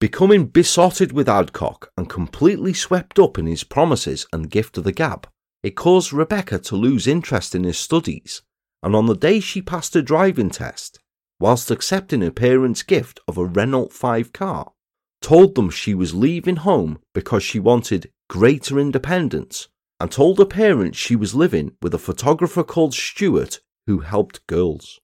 [0.00, 4.92] Becoming besotted with Adcock and completely swept up in his promises and gift of the
[4.92, 5.28] gab,
[5.62, 8.42] it caused Rebecca to lose interest in his studies,
[8.82, 10.98] and on the day she passed her driving test,
[11.38, 14.72] whilst accepting her parents' gift of a Renault 5 car,
[15.20, 19.68] told them she was leaving home because she wanted greater independence
[20.00, 24.98] and told her parents she was living with a photographer called Stuart who helped girls.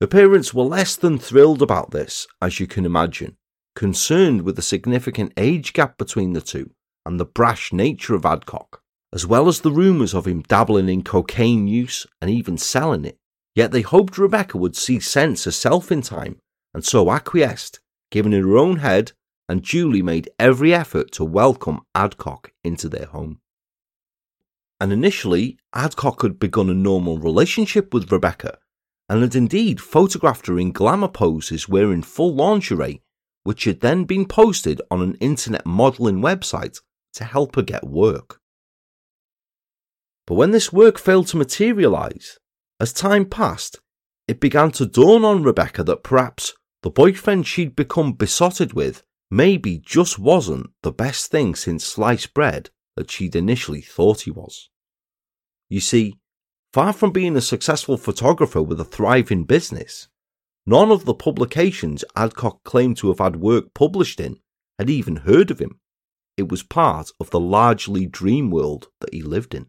[0.00, 3.36] The parents were less than thrilled about this, as you can imagine,
[3.76, 6.70] concerned with the significant age gap between the two
[7.04, 8.80] and the brash nature of Adcock,
[9.12, 13.18] as well as the rumours of him dabbling in cocaine use and even selling it.
[13.54, 16.38] Yet they hoped Rebecca would see sense herself in time,
[16.72, 19.12] and so acquiesced, giving her her own head
[19.48, 23.40] and Julie made every effort to welcome Adcock into their home.
[24.80, 28.58] And initially, Adcock had begun a normal relationship with Rebecca
[29.08, 33.02] and had indeed photographed her in glamour poses wearing full lingerie,
[33.42, 36.80] which had then been posted on an internet modelling website
[37.14, 38.40] to help her get work.
[40.26, 42.38] But when this work failed to materialise,
[42.78, 43.80] as time passed,
[44.28, 49.78] it began to dawn on Rebecca that perhaps the boyfriend she'd become besotted with maybe
[49.78, 54.70] just wasn't the best thing since sliced bread that she'd initially thought he was.
[55.70, 56.16] You see,
[56.72, 60.08] far from being a successful photographer with a thriving business,
[60.66, 64.40] none of the publications Adcock claimed to have had work published in
[64.80, 65.78] had even heard of him.
[66.36, 69.66] It was part of the largely dream world that he lived in.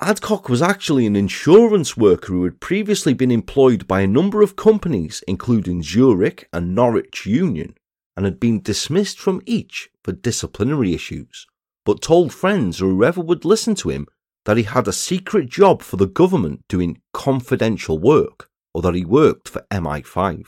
[0.00, 4.54] Adcock was actually an insurance worker who had previously been employed by a number of
[4.54, 7.74] companies, including Zurich and Norwich Union,
[8.16, 11.48] and had been dismissed from each for disciplinary issues,
[11.84, 14.06] but told friends or whoever would listen to him
[14.44, 19.04] that he had a secret job for the government doing confidential work, or that he
[19.04, 20.46] worked for MI5.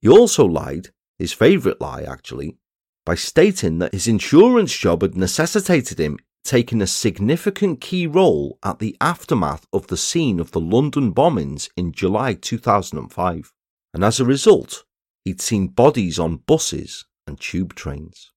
[0.00, 0.88] He also lied,
[1.18, 2.56] his favourite lie actually,
[3.04, 8.78] by stating that his insurance job had necessitated him taking a significant key role at
[8.78, 13.52] the aftermath of the scene of the London bombings in July 2005,
[13.92, 14.84] and as a result,
[15.24, 18.32] he'd seen bodies on buses and tube trains.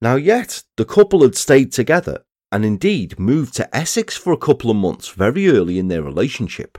[0.00, 4.70] Now, yet, the couple had stayed together and indeed moved to Essex for a couple
[4.70, 6.78] of months very early in their relationship.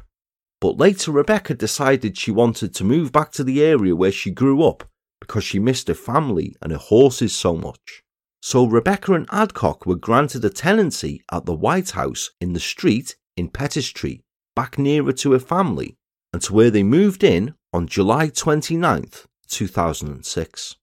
[0.62, 4.64] But later, Rebecca decided she wanted to move back to the area where she grew
[4.64, 4.88] up
[5.20, 8.04] because she missed her family and her horses so much.
[8.42, 13.16] So, Rebecca and Adcock were granted a tenancy at the White House in the street
[13.36, 14.22] in Pettistree,
[14.56, 15.98] back nearer to her family
[16.32, 20.76] and to where they moved in on July 29th, 2006.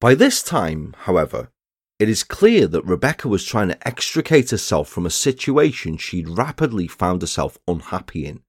[0.00, 1.50] By this time, however,
[1.98, 6.88] it is clear that Rebecca was trying to extricate herself from a situation she'd rapidly
[6.88, 8.40] found herself unhappy in,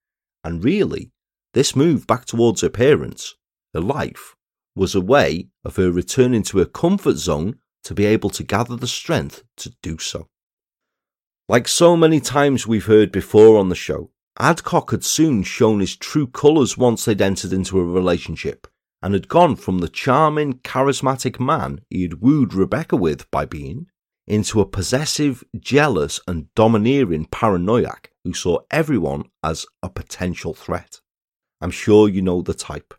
[0.45, 1.12] and really,
[1.54, 3.36] this move back towards her parents,
[3.74, 4.38] her life,
[4.78, 8.78] was a way of her returning to her comfort zone to be able to gather
[8.78, 10.30] the strength to do so.
[11.49, 15.97] Like so many times we've heard before on the show, Adcock had soon shown his
[15.97, 18.68] true colours once they'd entered into a relationship
[19.02, 23.88] and had gone from the charming, charismatic man he had wooed Rebecca with by being
[24.28, 31.02] into a possessive, jealous, and domineering paranoiac who saw everyone as a potential threat.
[31.60, 32.93] I'm sure you know the type.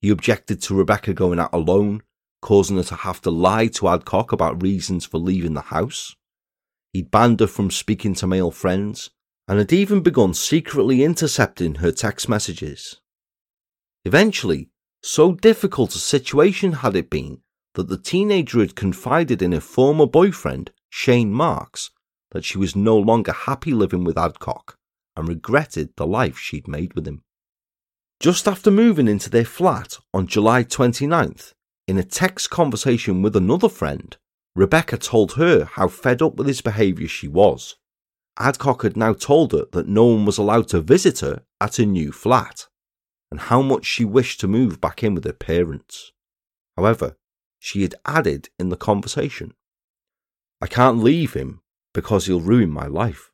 [0.00, 2.02] He objected to Rebecca going out alone,
[2.42, 6.16] causing her to have to lie to Adcock about reasons for leaving the house.
[6.92, 9.10] He'd banned her from speaking to male friends,
[9.48, 13.00] and had even begun secretly intercepting her text messages.
[14.04, 14.70] Eventually,
[15.06, 17.40] so difficult a situation had it been
[17.74, 21.90] that the teenager had confided in her former boyfriend, Shane Marks,
[22.32, 24.76] that she was no longer happy living with Adcock
[25.16, 27.22] and regretted the life she'd made with him.
[28.18, 31.52] Just after moving into their flat on July 29th,
[31.86, 34.16] in a text conversation with another friend,
[34.56, 37.76] Rebecca told her how fed up with his behaviour she was.
[38.38, 41.84] Adcock had now told her that no one was allowed to visit her at her
[41.84, 42.66] new flat,
[43.30, 46.12] and how much she wished to move back in with her parents.
[46.76, 47.16] However,
[47.58, 49.54] she had added in the conversation,
[50.60, 51.60] I can't leave him
[51.92, 53.30] because he'll ruin my life.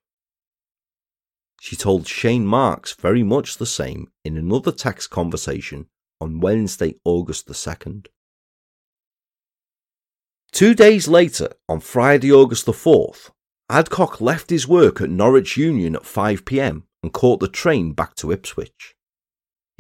[1.61, 5.87] She told Shane Marks very much the same in another text conversation
[6.21, 8.07] on Wednesday, August the 2nd.
[10.51, 13.31] Two days later, on Friday, August the 4th,
[13.71, 18.31] Adcock left his work at Norwich Union at 5pm and caught the train back to
[18.31, 18.95] Ipswich.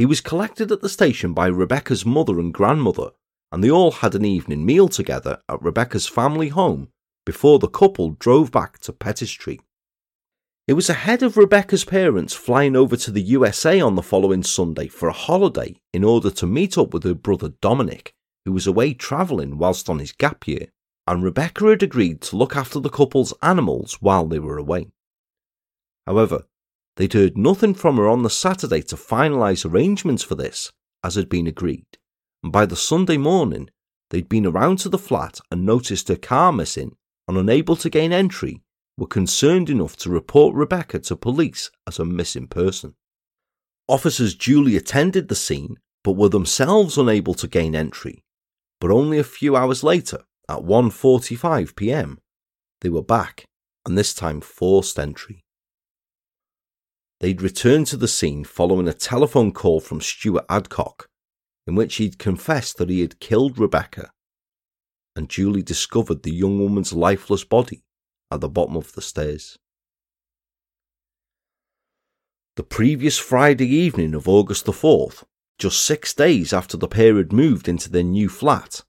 [0.02, 3.12] He was collected at the station by Rebecca's mother and grandmother,
[3.52, 6.88] and they all had an evening meal together at Rebecca's family home
[7.24, 9.60] before the couple drove back to Street.
[10.66, 14.88] It was ahead of Rebecca's parents flying over to the USA on the following Sunday
[14.88, 18.12] for a holiday in order to meet up with her brother Dominic
[18.44, 20.66] who was away travelling whilst on his gap year,
[21.06, 24.88] and Rebecca had agreed to look after the couple's animals while they were away.
[26.08, 26.48] However,
[26.96, 30.70] they'd heard nothing from her on the Saturday to finalise arrangements for this,
[31.02, 31.86] as had been agreed,
[32.42, 33.68] and by the Sunday morning,
[34.10, 36.96] they'd been around to the flat and noticed her car missing
[37.28, 38.62] and unable to gain entry,
[38.98, 42.94] were concerned enough to report Rebecca to police as a missing person.
[43.88, 48.22] Officers duly attended the scene but were themselves unable to gain entry
[48.82, 52.18] but only a few hours later, at 1:45 p.m.,
[52.80, 53.44] they were back,
[53.86, 55.44] and this time forced entry.
[57.22, 61.08] They'd returned to the scene following a telephone call from Stuart Adcock,
[61.68, 64.10] in which he'd confessed that he had killed Rebecca,
[65.14, 67.84] and Julie discovered the young woman's lifeless body
[68.32, 69.56] at the bottom of the stairs.
[72.56, 75.22] The previous Friday evening of August the 4th,
[75.60, 78.82] just six days after the pair had moved into their new flat,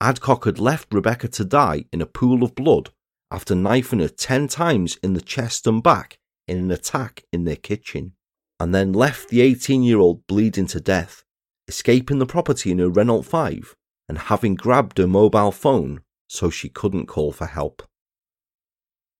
[0.00, 2.90] Adcock had left Rebecca to die in a pool of blood
[3.32, 7.56] after knifing her ten times in the chest and back in an attack in their
[7.56, 8.12] kitchen,
[8.60, 11.24] and then left the 18 year old bleeding to death,
[11.68, 13.74] escaping the property in her Renault 5
[14.08, 17.82] and having grabbed her mobile phone so she couldn't call for help.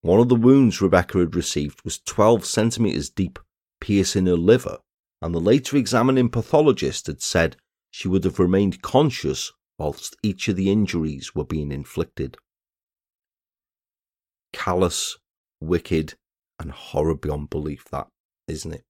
[0.02, 3.38] One of the wounds Rebecca had received was 12 centimetres deep,
[3.80, 4.78] piercing her liver
[5.24, 7.56] and the later examining pathologist had said
[7.90, 12.36] she would have remained conscious whilst each of the injuries were being inflicted.
[14.52, 15.16] Callous,
[15.62, 16.12] wicked,
[16.58, 18.08] and horror beyond belief, that,
[18.48, 18.84] isn't it?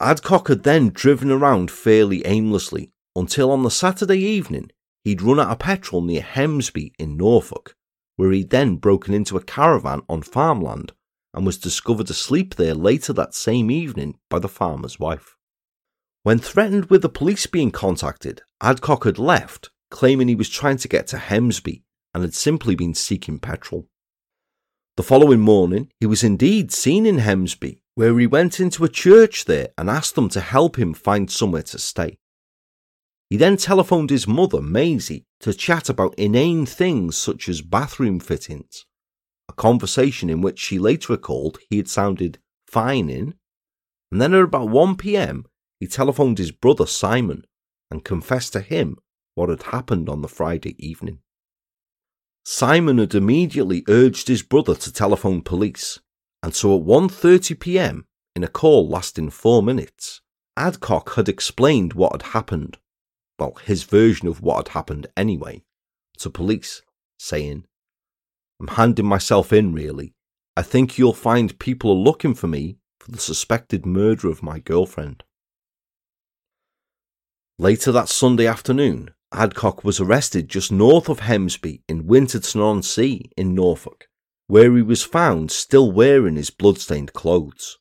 [0.00, 4.70] Adcock had then driven around fairly aimlessly until on the Saturday evening
[5.04, 7.74] he'd run out of petrol near Hemsby in Norfolk,
[8.16, 10.92] where he'd then broken into a caravan on farmland
[11.34, 15.36] and was discovered asleep there later that same evening by the farmer's wife.
[16.22, 20.88] When threatened with the police being contacted, Adcock had left, claiming he was trying to
[20.88, 21.82] get to Hemsby
[22.14, 23.86] and had simply been seeking petrol.
[25.00, 29.46] The following morning, he was indeed seen in Hemsby, where he went into a church
[29.46, 32.18] there and asked them to help him find somewhere to stay.
[33.30, 38.84] He then telephoned his mother, Maisie, to chat about inane things such as bathroom fittings
[39.48, 43.32] a conversation in which she later recalled he had sounded fine in,
[44.12, 45.46] and then at about 1 pm
[45.78, 47.46] he telephoned his brother Simon
[47.90, 48.98] and confessed to him
[49.34, 51.20] what had happened on the Friday evening.
[52.52, 56.00] Simon had immediately urged his brother to telephone police,
[56.42, 60.20] and so at 1:30 p.m., in a call lasting 4 minutes,
[60.56, 62.78] Adcock had explained what had happened,
[63.38, 65.62] well, his version of what had happened anyway,
[66.18, 66.82] to police,
[67.20, 67.66] saying,
[68.60, 70.12] I'm handing myself in, really.
[70.56, 74.58] I think you'll find people are looking for me for the suspected murder of my
[74.58, 75.22] girlfriend.
[77.60, 83.30] Later that Sunday afternoon, Adcock was arrested just north of Hemsby in Winterton on Sea
[83.36, 84.06] in Norfolk,
[84.48, 87.78] where he was found still wearing his blood-stained clothes.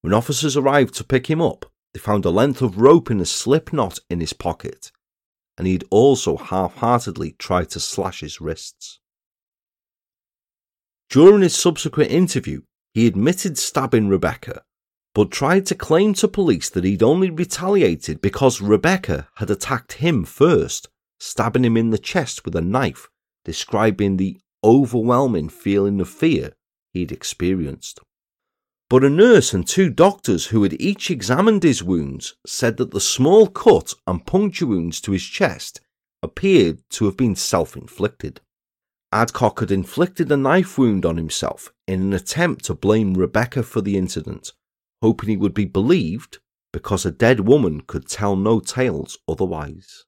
[0.00, 3.26] When officers arrived to pick him up, they found a length of rope in a
[3.26, 4.90] slip knot in his pocket,
[5.58, 8.98] and he'd also half heartedly tried to slash his wrists.
[11.10, 12.62] During his subsequent interview,
[12.94, 14.62] he admitted stabbing Rebecca,
[15.14, 20.24] but tried to claim to police that he'd only retaliated because Rebecca had attacked him
[20.24, 20.88] first,
[21.20, 23.08] stabbing him in the chest with a knife,
[23.44, 26.52] describing the overwhelming feeling of fear
[26.92, 28.00] he'd experienced.
[28.88, 33.00] But a nurse and two doctors who had each examined his wounds said that the
[33.00, 35.80] small cut and puncture wounds to his chest
[36.22, 38.40] appeared to have been self inflicted.
[39.10, 43.80] Adcock had inflicted a knife wound on himself in an attempt to blame Rebecca for
[43.80, 44.52] the incident,
[45.02, 46.38] hoping he would be believed
[46.72, 50.04] because a dead woman could tell no tales otherwise.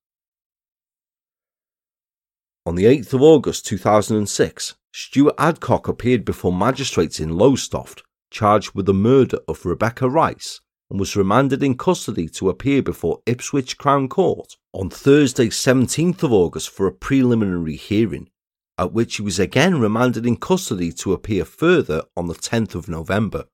[2.65, 8.87] On the 8th of August 2006, Stuart Adcock appeared before magistrates in Lowestoft charged with
[8.87, 14.09] the murder of Rebecca Rice and was remanded in custody to appear before Ipswich Crown
[14.09, 18.29] Court on Thursday, 17th of August for a preliminary hearing,
[18.77, 22.89] at which he was again remanded in custody to appear further on the 10th of
[22.89, 23.45] November,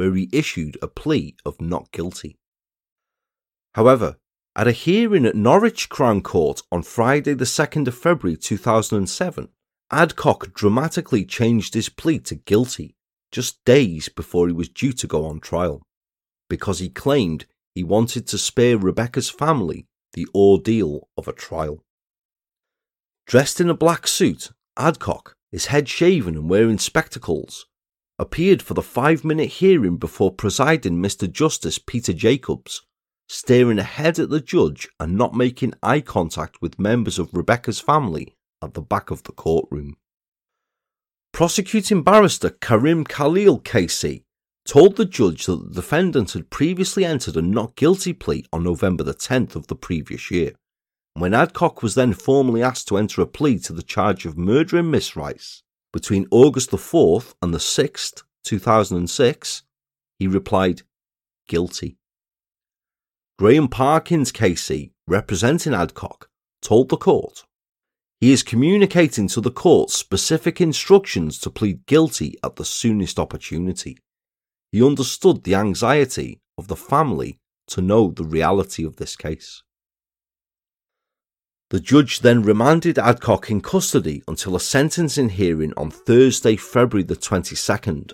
[0.00, 2.38] where he issued a plea of not guilty.
[3.74, 4.16] However,
[4.56, 9.50] at a hearing at Norwich Crown Court on Friday, the 2nd of February 2007,
[9.90, 12.94] Adcock dramatically changed his plea to guilty
[13.30, 15.82] just days before he was due to go on trial,
[16.48, 17.44] because he claimed
[17.74, 19.84] he wanted to spare Rebecca's family
[20.14, 21.84] the ordeal of a trial.
[23.26, 27.66] Dressed in a black suit, Adcock, his head shaven and wearing spectacles,
[28.20, 31.30] appeared for the five minute hearing before presiding Mr.
[31.30, 32.82] Justice Peter Jacobs,
[33.30, 38.36] staring ahead at the judge and not making eye contact with members of Rebecca's family
[38.62, 39.96] at the back of the courtroom.
[41.32, 44.24] Prosecuting barrister Karim Khalil KC
[44.66, 49.02] told the judge that the defendant had previously entered a not guilty plea on November
[49.02, 50.52] the 10th of the previous year.
[51.14, 54.90] When Adcock was then formally asked to enter a plea to the charge of murdering
[54.90, 55.62] Miss Rice
[55.92, 59.62] between August the 4th and the 6th, 2006,
[60.18, 60.82] he replied,
[61.48, 61.96] guilty.
[63.38, 66.28] Graham Parkins KC, representing Adcock,
[66.62, 67.44] told the court
[68.20, 73.96] he is communicating to the court specific instructions to plead guilty at the soonest opportunity.
[74.72, 77.38] He understood the anxiety of the family
[77.68, 79.62] to know the reality of this case.
[81.70, 87.14] The judge then remanded Adcock in custody until a sentencing hearing on Thursday, February the
[87.14, 88.12] 22nd,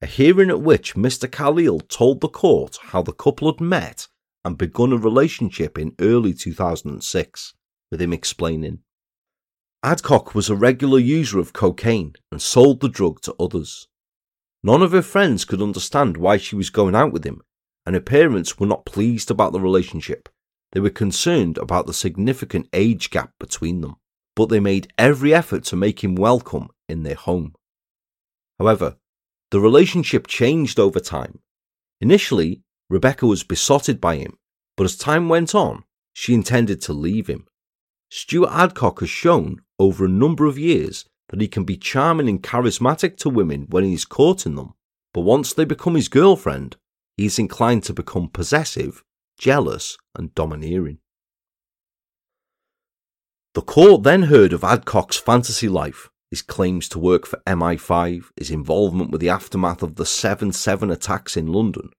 [0.00, 1.30] a hearing at which Mr.
[1.30, 4.08] Khalil told the court how the couple had met
[4.46, 7.52] and begun a relationship in early 2006,
[7.90, 8.78] with him explaining
[9.82, 13.88] Adcock was a regular user of cocaine and sold the drug to others.
[14.62, 17.42] None of her friends could understand why she was going out with him,
[17.84, 20.30] and her parents were not pleased about the relationship.
[20.72, 23.96] They were concerned about the significant age gap between them,
[24.34, 27.54] but they made every effort to make him welcome in their home.
[28.58, 28.96] However,
[29.50, 31.40] the relationship changed over time.
[32.00, 34.38] Initially, Rebecca was besotted by him,
[34.76, 37.46] but as time went on, she intended to leave him.
[38.10, 42.42] Stuart Adcock has shown over a number of years that he can be charming and
[42.42, 44.74] charismatic to women when he's courting them,
[45.12, 46.76] but once they become his girlfriend,
[47.16, 49.02] he's inclined to become possessive,
[49.38, 50.98] jealous, and domineering.
[53.54, 58.50] The court then heard of Adcock's fantasy life, his claims to work for MI5, his
[58.50, 61.90] involvement with the aftermath of the 7 7 attacks in London,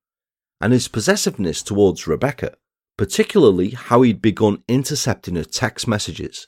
[0.61, 2.55] and his possessiveness towards Rebecca,
[2.97, 6.47] particularly how he'd begun intercepting her text messages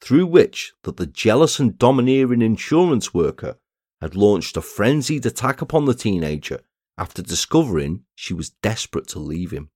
[0.00, 3.56] through which that the jealous and domineering insurance worker
[4.00, 6.60] had launched a frenzied attack upon the teenager
[6.98, 9.70] after discovering she was desperate to leave him.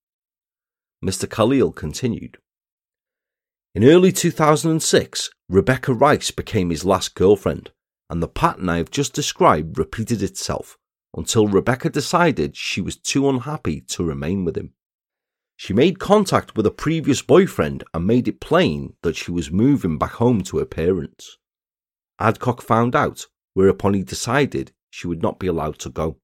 [1.05, 1.29] Mr.
[1.29, 2.39] Khalil continued.
[3.75, 7.71] In early 2006, Rebecca Rice became his last girlfriend,
[8.11, 10.77] and the pattern I have just described repeated itself
[11.17, 14.75] until Rebecca decided she was too unhappy to remain with him.
[15.57, 19.99] She made contact with a previous boyfriend and made it plain that she was moving
[19.99, 21.37] back home to her parents.
[22.19, 26.17] Adcock found out, whereupon he decided she would not be allowed to go.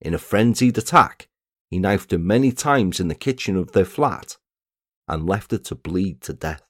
[0.00, 1.28] In a frenzied attack,
[1.70, 4.36] he knifed her many times in the kitchen of their flat
[5.08, 6.62] and left her to bleed to death.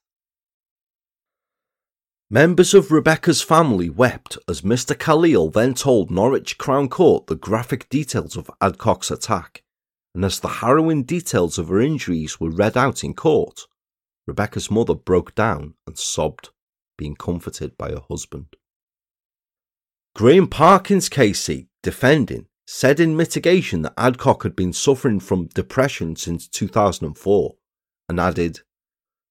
[2.28, 4.98] Members of Rebecca's family wept as Mr.
[4.98, 9.62] Khalil then told Norwich Crown Court the graphic details of Adcock's attack
[10.16, 13.66] and as the harrowing details of her injuries were read out in court,
[14.26, 16.48] Rebecca's mother broke down and sobbed,
[16.96, 18.46] being comforted by her husband.
[20.14, 26.48] Graham Parkins KC, defending, said in mitigation that Adcock had been suffering from depression since
[26.48, 27.54] 2004
[28.08, 28.60] and added,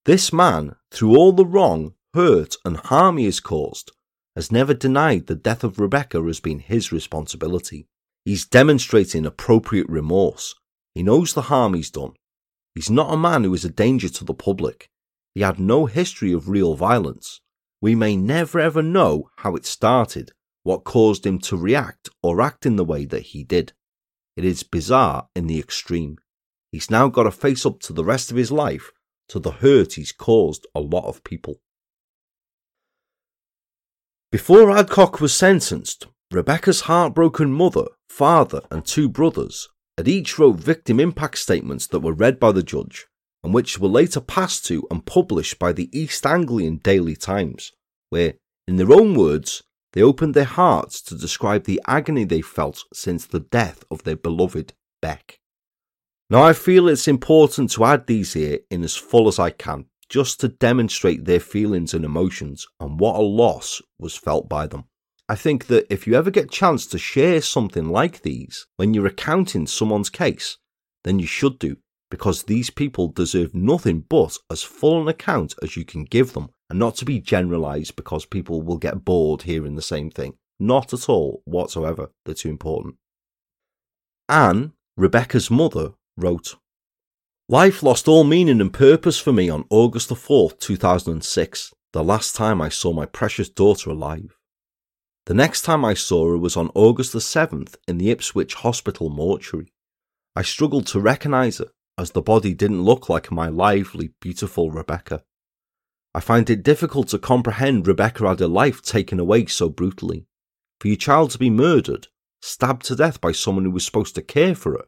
[0.05, 3.91] This man, through all the wrong, hurt, and harm he has caused,
[4.35, 7.87] has never denied the death of Rebecca has been his responsibility.
[8.23, 10.55] He's demonstrating appropriate remorse.
[10.93, 12.13] He knows the harm he's done.
[12.73, 14.89] He's not a man who is a danger to the public.
[15.33, 17.41] He had no history of real violence.
[17.81, 20.31] We may never ever know how it started,
[20.65, 23.71] what caused him to react or act in the way that he did.
[24.35, 26.17] It is bizarre in the extreme.
[26.71, 28.91] He's now got to face up to the rest of his life
[29.29, 31.61] to the hurt he's caused a lot of people.
[34.31, 40.99] Before Adcock was sentenced, Rebecca's heartbroken mother, father, and two brothers had each wrote victim
[40.99, 43.05] impact statements that were read by the judge
[43.43, 47.71] and which were later passed to and published by the East Anglian Daily Times,
[48.09, 48.33] where,
[48.67, 49.61] in their own words,
[49.95, 54.17] they opened their hearts to describe the agony they felt since the death of their
[54.17, 55.39] beloved Beck.
[56.29, 59.85] Now, I feel it's important to add these here in as full as I can,
[60.09, 64.85] just to demonstrate their feelings and emotions and what a loss was felt by them.
[65.29, 68.93] I think that if you ever get a chance to share something like these when
[68.93, 70.57] you're recounting someone's case,
[71.03, 71.77] then you should do,
[72.11, 76.49] because these people deserve nothing but as full an account as you can give them
[76.69, 80.35] and not to be generalized because people will get bored hearing the same thing.
[80.59, 82.11] Not at all whatsoever.
[82.25, 82.95] They're too important.
[84.29, 86.55] Anne, Rebecca's mother, wrote
[87.47, 92.35] Life lost all meaning and purpose for me on August the 4th, 2006, the last
[92.35, 94.35] time I saw my precious daughter alive.
[95.27, 99.09] The next time I saw her was on August the 7th in the Ipswich Hospital
[99.09, 99.71] mortuary.
[100.35, 105.23] I struggled to recognise her as the body didn't look like my lively, beautiful Rebecca.
[106.15, 110.25] I find it difficult to comprehend Rebecca had her life taken away so brutally.
[110.79, 112.07] For your child to be murdered,
[112.41, 114.85] stabbed to death by someone who was supposed to care for her,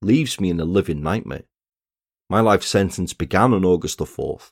[0.00, 1.42] leaves me in a living nightmare.
[2.30, 4.50] My life sentence began on August the 4th.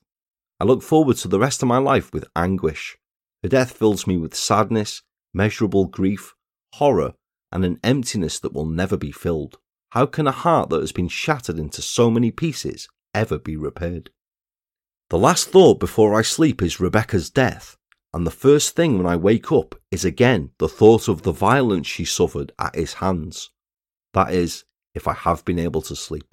[0.60, 2.98] I look forward to the rest of my life with anguish.
[3.42, 5.00] Her death fills me with sadness,
[5.32, 6.34] measurable grief,
[6.74, 7.14] horror,
[7.50, 9.56] and an emptiness that will never be filled.
[9.92, 14.10] How can a heart that has been shattered into so many pieces ever be repaired?
[15.10, 17.76] The last thought before I sleep is Rebecca's death,
[18.14, 21.88] and the first thing when I wake up is again the thought of the violence
[21.88, 23.50] she suffered at his hands.
[24.14, 24.62] That is,
[24.94, 26.32] if I have been able to sleep.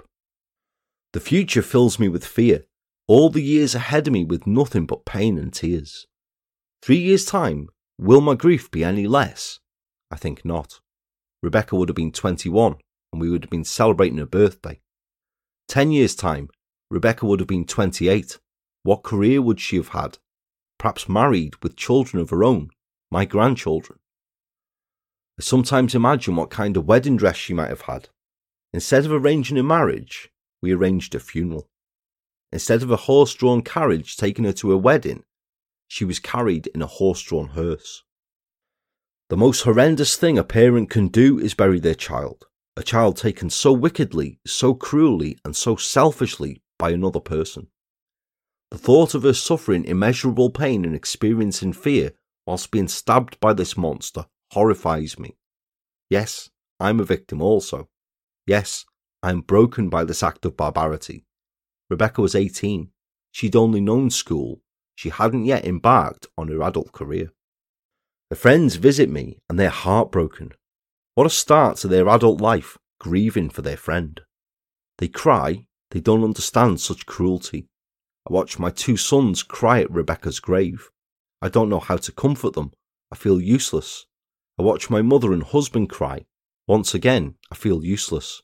[1.14, 2.66] The future fills me with fear,
[3.08, 6.06] all the years ahead of me with nothing but pain and tears.
[6.84, 9.60] Three years' time, will my grief be any less?
[10.12, 10.82] I think not.
[11.42, 12.76] Rebecca would have been 21,
[13.12, 14.82] and we would have been celebrating her birthday.
[15.68, 16.50] Ten years' time,
[16.92, 18.38] Rebecca would have been 28,
[18.88, 20.18] what career would she have had?
[20.78, 22.70] Perhaps married with children of her own,
[23.12, 24.00] my grandchildren.
[25.38, 28.08] I sometimes imagine what kind of wedding dress she might have had.
[28.72, 30.30] Instead of arranging a marriage,
[30.62, 31.68] we arranged a funeral.
[32.54, 35.26] Instead of a horse drawn carriage taking her to a wedding,
[35.90, 38.06] she was carried in a horse drawn hearse.
[39.28, 42.46] The most horrendous thing a parent can do is bury their child,
[42.78, 47.68] a child taken so wickedly, so cruelly, and so selfishly by another person.
[48.72, 52.12] The thought of her suffering immeasurable pain and experiencing fear
[52.46, 55.38] whilst being stabbed by this monster horrifies me.
[56.10, 56.50] Yes,
[56.80, 57.90] I'm a victim also.
[58.46, 58.86] Yes,
[59.24, 61.26] I'm broken by this act of barbarity.
[61.90, 62.90] Rebecca was 18.
[63.32, 64.62] She'd only known school.
[64.96, 67.32] She hadn't yet embarked on her adult career.
[68.30, 70.52] The friends visit me and they're heartbroken.
[71.16, 74.22] What a start to their adult life, grieving for their friend.
[74.98, 77.68] They cry, they don't understand such cruelty.
[78.28, 80.90] I watch my two sons cry at Rebecca's grave.
[81.42, 82.72] I don't know how to comfort them.
[83.10, 84.06] I feel useless.
[84.60, 86.26] I watch my mother and husband cry.
[86.68, 88.42] Once again, I feel useless.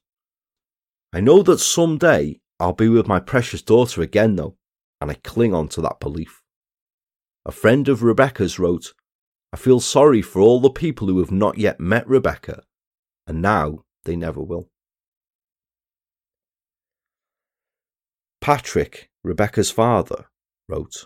[1.11, 4.55] I know that someday I'll be with my precious daughter again, though,
[5.01, 6.41] and I cling on to that belief.
[7.45, 8.93] A friend of Rebecca's wrote,
[9.51, 12.63] I feel sorry for all the people who have not yet met Rebecca,
[13.27, 14.69] and now they never will.
[18.39, 20.25] Patrick Rebecca's father,
[20.67, 21.05] wrote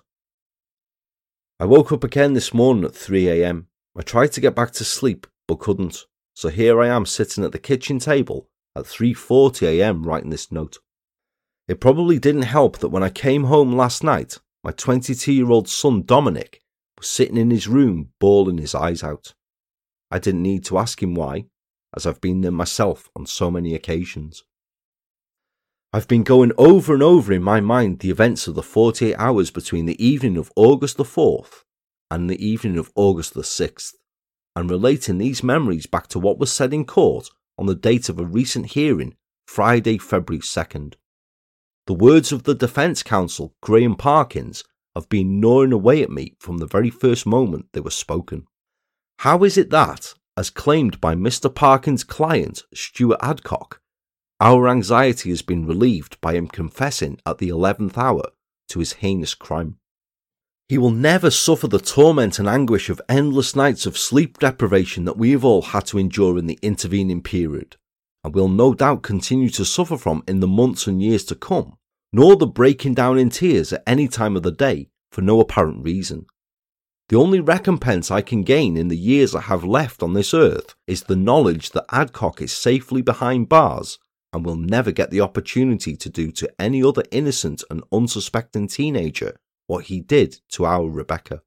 [1.59, 3.65] I woke up again this morning at 3am.
[3.97, 6.05] I tried to get back to sleep, but couldn't.
[6.35, 10.77] So here I am sitting at the kitchen table at 3.40am writing this note.
[11.67, 15.67] It probably didn't help that when I came home last night, my 22 year old
[15.67, 16.61] son Dominic
[16.97, 19.33] was sitting in his room bawling his eyes out.
[20.09, 21.45] I didn't need to ask him why,
[21.95, 24.43] as I've been there myself on so many occasions.
[25.93, 29.51] I've been going over and over in my mind the events of the 48 hours
[29.51, 31.63] between the evening of August the 4th
[32.11, 33.93] and the evening of August the 6th,
[34.55, 38.19] and relating these memories back to what was said in court on the date of
[38.19, 39.15] a recent hearing,
[39.47, 40.95] Friday, February 2nd.
[41.85, 46.57] The words of the defence counsel, Graham Parkins, have been gnawing away at me from
[46.57, 48.45] the very first moment they were spoken.
[49.19, 51.53] How is it that, as claimed by Mr.
[51.53, 53.81] Parkins' client, Stuart Adcock,
[54.39, 58.23] our anxiety has been relieved by him confessing at the eleventh hour
[58.69, 59.77] to his heinous crime?
[60.69, 65.17] He will never suffer the torment and anguish of endless nights of sleep deprivation that
[65.17, 67.77] we have all had to endure in the intervening period,
[68.23, 71.77] and will no doubt continue to suffer from in the months and years to come,
[72.11, 75.83] nor the breaking down in tears at any time of the day for no apparent
[75.83, 76.25] reason.
[77.09, 80.75] The only recompense I can gain in the years I have left on this earth
[80.85, 83.97] is the knowledge that Adcock is safely behind bars
[84.33, 89.35] and will never get the opportunity to do to any other innocent and unsuspecting teenager
[89.67, 91.41] what he did to our Rebecca.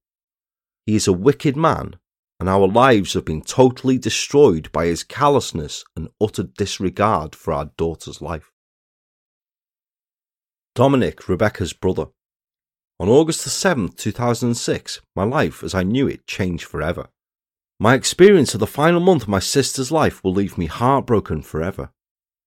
[0.86, 1.96] He is a wicked man,
[2.38, 7.70] and our lives have been totally destroyed by his callousness and utter disregard for our
[7.76, 8.50] daughter's life.
[10.74, 12.06] Dominic, Rebecca's brother.
[12.98, 17.08] On August the 7th, 2006, my life as I knew it changed forever.
[17.78, 21.92] My experience of the final month of my sister's life will leave me heartbroken forever.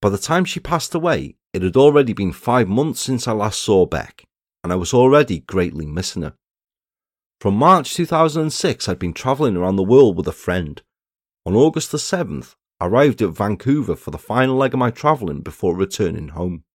[0.04, 3.62] By the time she passed away, it had already been five months since I last
[3.62, 4.26] saw Beck,
[4.62, 6.34] and I was already greatly missing her.
[7.40, 10.82] From March 2006, I'd been travelling around the world with a friend.
[11.46, 15.40] On August the 7th, I arrived at Vancouver for the final leg of my travelling
[15.40, 16.66] before returning home.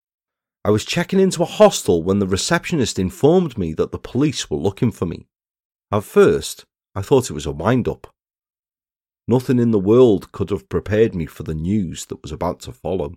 [0.64, 4.56] I was checking into a hostel when the receptionist informed me that the police were
[4.56, 5.26] looking for me.
[5.92, 6.64] At first,
[6.94, 8.06] I thought it was a wind up.
[9.30, 12.72] Nothing in the world could have prepared me for the news that was about to
[12.72, 13.12] follow.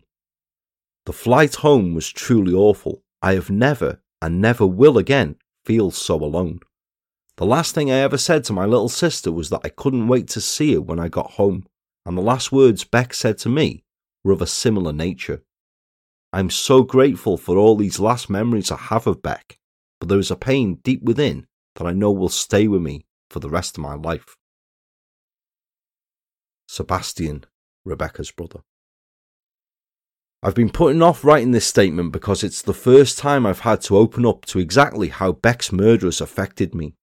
[1.06, 3.02] The flight home was truly awful.
[3.22, 6.60] I have never, and never will again, feel so alone.
[7.38, 10.28] The last thing I ever said to my little sister was that I couldn't wait
[10.30, 11.66] to see her when I got home,
[12.06, 13.86] and the last words Beck said to me
[14.22, 15.44] were of a similar nature.
[16.34, 19.60] I'm so grateful for all these last memories I have of Beck,
[20.00, 23.40] but there is a pain deep within that I know will stay with me for
[23.40, 24.36] the rest of my life.
[26.72, 27.44] Sebastian,
[27.84, 28.62] Rebecca's brother.
[30.42, 33.98] I've been putting off writing this statement because it's the first time I've had to
[33.98, 36.94] open up to exactly how Beck's murderers affected me.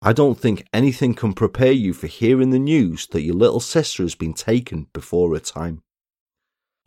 [0.00, 4.04] I don't think anything can prepare you for hearing the news that your little sister
[4.04, 5.82] has been taken before her time.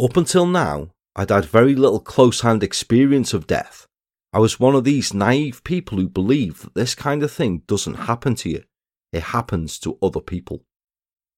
[0.01, 3.86] Up until now, I'd had very little close hand experience of death.
[4.32, 8.07] I was one of these naive people who believe that this kind of thing doesn't
[8.07, 8.63] happen to you,
[9.11, 10.63] it happens to other people.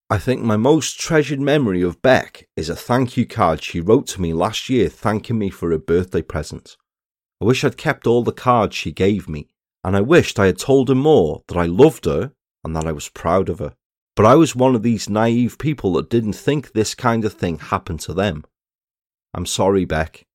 [0.08, 4.06] I think my most treasured memory of Beck is a thank you card she wrote
[4.10, 6.78] to me last year thanking me for a birthday present.
[7.42, 9.48] I wish I'd kept all the cards she gave me,
[9.84, 12.34] and I wished I had told her more that I loved her
[12.64, 13.74] and that I was proud of her.
[14.16, 17.58] But I was one of these naive people that didn't think this kind of thing
[17.58, 18.46] happened to them.
[19.34, 20.28] I'm sorry, Beck.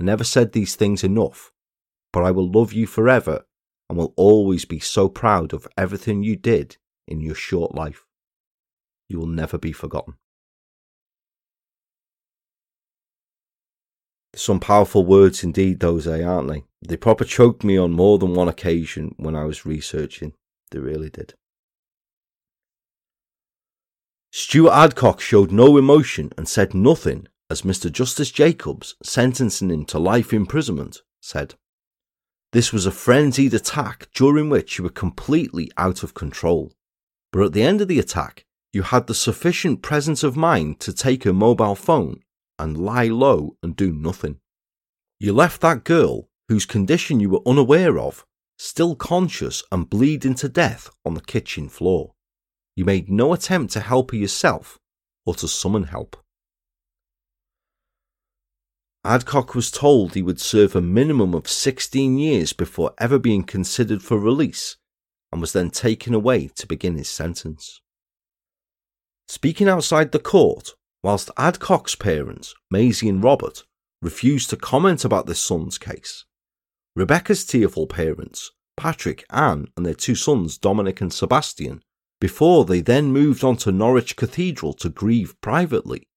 [0.00, 1.50] I never said these things enough,
[2.12, 3.44] but I will love you forever
[3.90, 6.76] and will always be so proud of everything you did
[7.08, 8.05] in your short life
[9.08, 10.14] you will never be forgotten.
[14.34, 16.64] Some powerful words indeed, those, eh, aren't they?
[16.86, 20.34] They proper choked me on more than one occasion when I was researching.
[20.70, 21.34] They really did.
[24.30, 27.90] Stuart Adcock showed no emotion and said nothing as Mr.
[27.90, 31.54] Justice Jacobs, sentencing him to life imprisonment, said.
[32.52, 36.72] This was a frenzied attack during which you were completely out of control.
[37.32, 40.92] But at the end of the attack, you had the sufficient presence of mind to
[40.92, 42.20] take a mobile phone
[42.58, 44.38] and lie low and do nothing.
[45.18, 48.24] You left that girl, whose condition you were unaware of,
[48.58, 52.12] still conscious and bleeding to death on the kitchen floor.
[52.74, 54.78] You made no attempt to help her yourself
[55.24, 56.16] or to summon help.
[59.04, 64.02] Adcock was told he would serve a minimum of 16 years before ever being considered
[64.02, 64.76] for release
[65.30, 67.80] and was then taken away to begin his sentence.
[69.28, 73.64] Speaking outside the court, whilst Adcock's parents, Maisie and Robert,
[74.00, 76.24] refused to comment about their son's case,
[76.94, 81.82] Rebecca's tearful parents, Patrick, Anne, and their two sons, Dominic and Sebastian,
[82.20, 86.08] before they then moved on to Norwich Cathedral to grieve privately,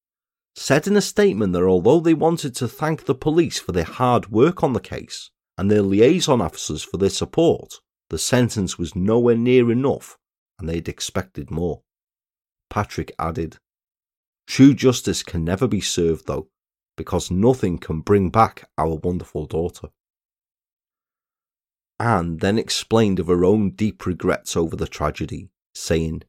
[0.56, 4.30] said in a statement that although they wanted to thank the police for their hard
[4.30, 7.76] work on the case and their liaison officers for their support,
[8.10, 10.18] the sentence was nowhere near enough
[10.58, 11.82] and they'd expected more.
[12.70, 13.58] Patrick added.
[14.48, 16.48] True justice can never be served, though,
[16.98, 19.90] because nothing can bring back our wonderful daughter.
[22.00, 26.24] Anne then explained of her own deep regrets over the tragedy, saying,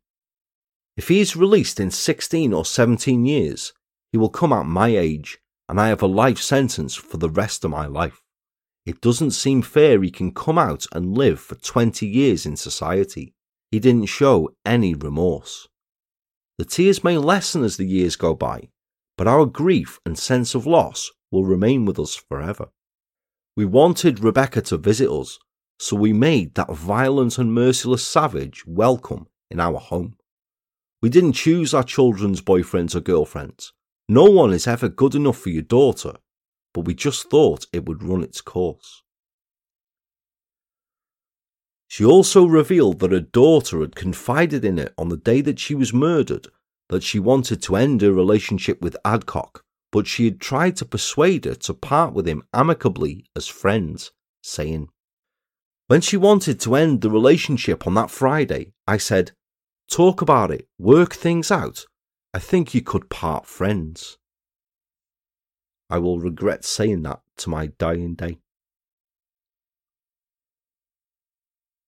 [0.96, 3.72] If he is released in 16 or 17 years,
[4.12, 5.38] he will come at my age,
[5.68, 8.20] and I have a life sentence for the rest of my life.
[8.84, 13.34] It doesn't seem fair he can come out and live for 20 years in society.
[13.70, 15.68] He didn't show any remorse.
[16.60, 18.68] The tears may lessen as the years go by,
[19.16, 22.68] but our grief and sense of loss will remain with us forever.
[23.56, 25.38] We wanted Rebecca to visit us,
[25.78, 30.18] so we made that violent and merciless savage welcome in our home.
[31.00, 33.72] We didn't choose our children's boyfriends or girlfriends.
[34.06, 36.16] No one is ever good enough for your daughter,
[36.74, 39.02] but we just thought it would run its course.
[41.90, 45.74] She also revealed that her daughter had confided in it on the day that she
[45.74, 46.46] was murdered
[46.88, 51.46] that she wanted to end her relationship with Adcock, but she had tried to persuade
[51.46, 54.88] her to part with him amicably as friends, saying,
[55.88, 59.32] When she wanted to end the relationship on that Friday, I said,
[59.90, 61.86] Talk about it, work things out.
[62.32, 64.16] I think you could part friends.
[65.88, 68.38] I will regret saying that to my dying day.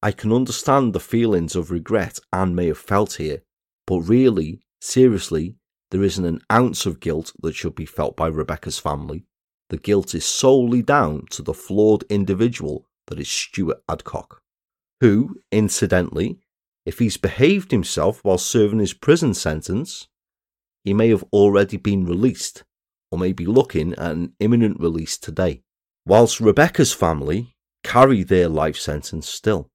[0.03, 3.43] I can understand the feelings of regret Anne may have felt here,
[3.87, 5.57] but really, seriously,
[5.93, 9.27] there isn't an ounce of guilt that should be felt by Rebecca's family.
[9.69, 14.41] The guilt is solely down to the flawed individual that is Stuart Adcock,
[15.01, 16.41] who, incidentally,
[16.85, 20.09] if he's behaved himself while serving his prison sentence,
[20.83, 22.65] he may have already been released
[23.13, 25.63] or may be looking at an imminent release today,
[26.05, 29.69] whilst Rebecca's family carry their life sentence still.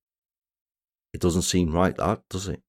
[1.17, 2.61] It doesn't seem right, that, does it?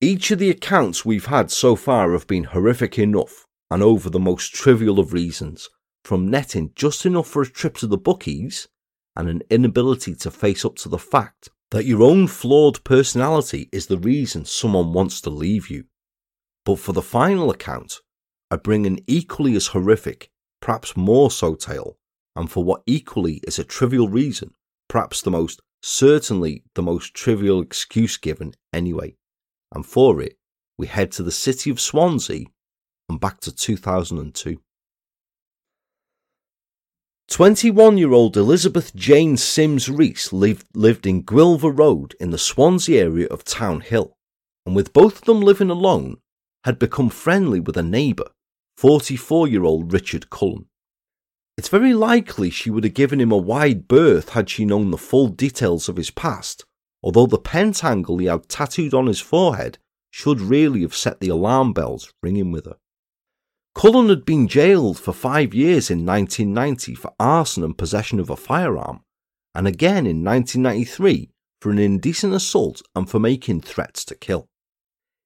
[0.00, 4.18] Each of the accounts we've had so far have been horrific enough and over the
[4.18, 5.70] most trivial of reasons,
[6.04, 8.66] from netting just enough for a trip to the bookies
[9.14, 13.86] and an inability to face up to the fact that your own flawed personality is
[13.86, 15.84] the reason someone wants to leave you.
[16.64, 18.00] But for the final account,
[18.50, 21.98] I bring an equally as horrific, perhaps more so tale,
[22.34, 24.54] and for what equally is a trivial reason,
[24.92, 29.16] perhaps the most, certainly the most trivial excuse given anyway.
[29.74, 30.36] And for it,
[30.76, 32.44] we head to the city of Swansea
[33.08, 34.60] and back to 2002.
[37.30, 43.02] 21 year old Elizabeth Jane Sims Rees lived, lived in Gwilver Road in the Swansea
[43.02, 44.18] area of Town Hill,
[44.66, 46.18] and with both of them living alone,
[46.64, 48.28] had become friendly with a neighbour,
[48.76, 50.66] 44 year old Richard Cullen.
[51.58, 54.98] It's very likely she would have given him a wide berth had she known the
[54.98, 56.64] full details of his past,
[57.02, 59.78] although the pentangle he had tattooed on his forehead
[60.10, 62.76] should really have set the alarm bells ringing with her.
[63.74, 68.36] Cullen had been jailed for five years in 1990 for arson and possession of a
[68.36, 69.00] firearm,
[69.54, 71.30] and again in 1993
[71.60, 74.46] for an indecent assault and for making threats to kill.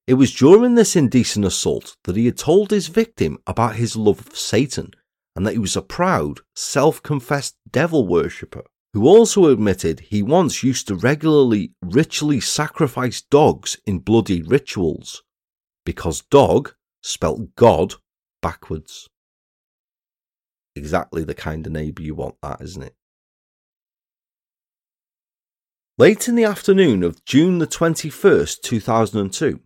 [0.06, 4.24] It was during this indecent assault that he had told his victim about his love
[4.26, 4.92] of Satan
[5.36, 8.64] and that he was a proud, self confessed devil worshipper
[8.94, 15.22] who also admitted he once used to regularly ritually sacrifice dogs in bloody rituals
[15.84, 16.72] because dog
[17.02, 17.96] spelt God
[18.40, 19.10] backwards.
[20.74, 22.94] Exactly the kind of neighbour you want, that, isn't it?
[25.98, 29.60] Late in the afternoon of June the 21st, 2002,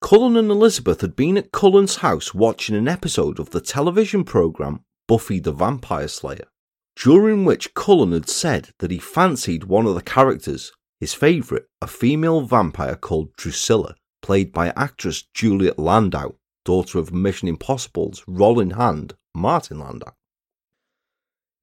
[0.00, 4.84] Cullen and Elizabeth had been at Cullen's house watching an episode of the television programme
[5.10, 6.46] Buffy the Vampire Slayer,
[6.94, 11.88] during which Cullen had said that he fancied one of the characters, his favourite, a
[11.88, 19.14] female vampire called Drusilla, played by actress Juliet Landau, daughter of Mission Impossible's Rollin Hand,
[19.34, 20.12] Martin Landau.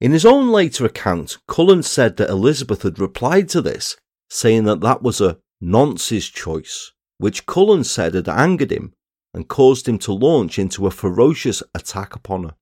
[0.01, 3.95] In his own later account, Cullen said that Elizabeth had replied to this,
[4.29, 8.91] saying that that was a nonce's choice which Cullen said had angered him
[9.33, 12.55] and caused him to launch into a ferocious attack upon her.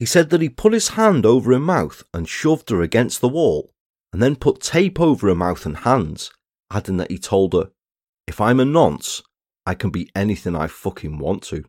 [0.00, 3.28] He said that he put his hand over her mouth and shoved her against the
[3.28, 3.74] wall,
[4.14, 6.32] and then put tape over her mouth and hands,
[6.70, 7.70] adding that he told her,
[8.26, 9.22] If I'm a nonce,
[9.66, 11.64] I can be anything I fucking want to.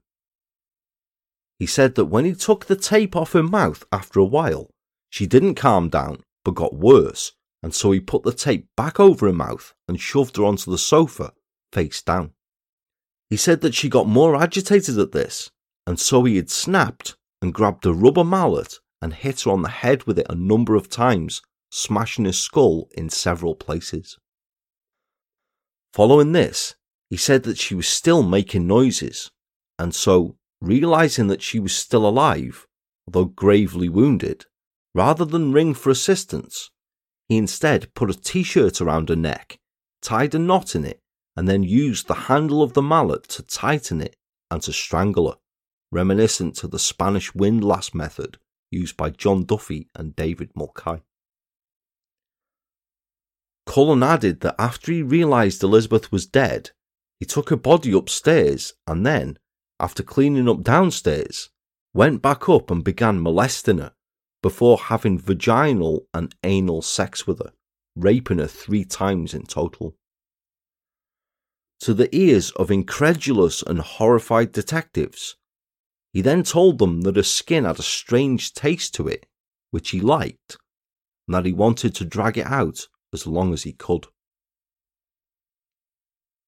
[1.60, 4.72] He said that when he took the tape off her mouth after a while,
[5.10, 9.28] she didn't calm down but got worse, and so he put the tape back over
[9.28, 11.34] her mouth and shoved her onto the sofa
[11.74, 12.32] face down.
[13.30, 15.52] He said that she got more agitated at this,
[15.86, 19.70] and so he had snapped and grabbed a rubber mallet and hit her on the
[19.70, 24.18] head with it a number of times, smashing her skull in several places.
[25.94, 26.76] Following this,
[27.10, 29.32] he said that she was still making noises,
[29.78, 32.68] and so, realizing that she was still alive,
[33.08, 34.46] although gravely wounded,
[34.94, 36.70] rather than ring for assistance,
[37.28, 39.58] he instead put a t shirt around her neck,
[40.02, 41.00] tied a knot in it,
[41.36, 44.16] and then used the handle of the mallet to tighten it
[44.50, 45.38] and to strangle her,
[45.92, 48.38] reminiscent to the Spanish windlass method
[48.72, 51.04] used by John Duffy and David Mulcahy.
[53.66, 56.72] Cullen added that after he realised Elizabeth was dead,
[57.20, 59.38] he took her body upstairs and then,
[59.80, 61.50] after cleaning up downstairs,
[61.94, 63.94] went back up and began molesting her
[64.42, 67.52] before having vaginal and anal sex with her,
[67.96, 69.96] raping her three times in total.
[71.82, 75.36] To the ears of incredulous and horrified detectives,
[76.14, 79.26] he then told them that her skin had a strange taste to it,
[79.72, 80.58] which he liked,
[81.28, 84.08] and that he wanted to drag it out as long as he could.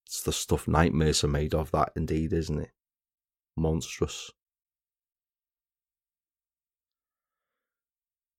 [0.05, 2.72] It's the stuff nightmares are made of, that indeed, isn't it?
[3.55, 4.32] Monstrous.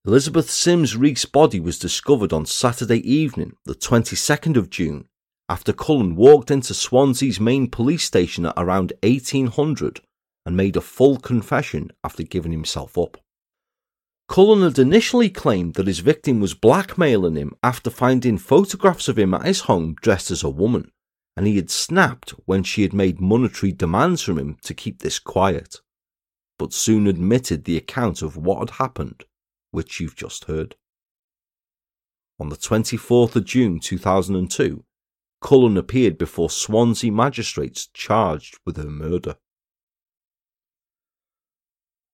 [0.07, 5.09] Elizabeth Sims Rees's body was discovered on Saturday evening, the 22nd of June,
[5.49, 10.01] after Cullen walked into Swansea's main police station at around 1800
[10.47, 13.19] and made a full confession after giving himself up.
[14.29, 19.35] Cullen had initially claimed that his victim was blackmailing him after finding photographs of him
[19.35, 20.91] at his home dressed as a woman,
[21.37, 25.19] and he had snapped when she had made monetary demands from him to keep this
[25.19, 25.81] quiet,
[26.59, 29.25] but soon admitted the account of what had happened
[29.75, 30.77] which you've just heard.
[32.41, 34.85] On the 24th of June 2002,
[35.41, 39.37] Cullen appeared before Swansea magistrates charged with her murder.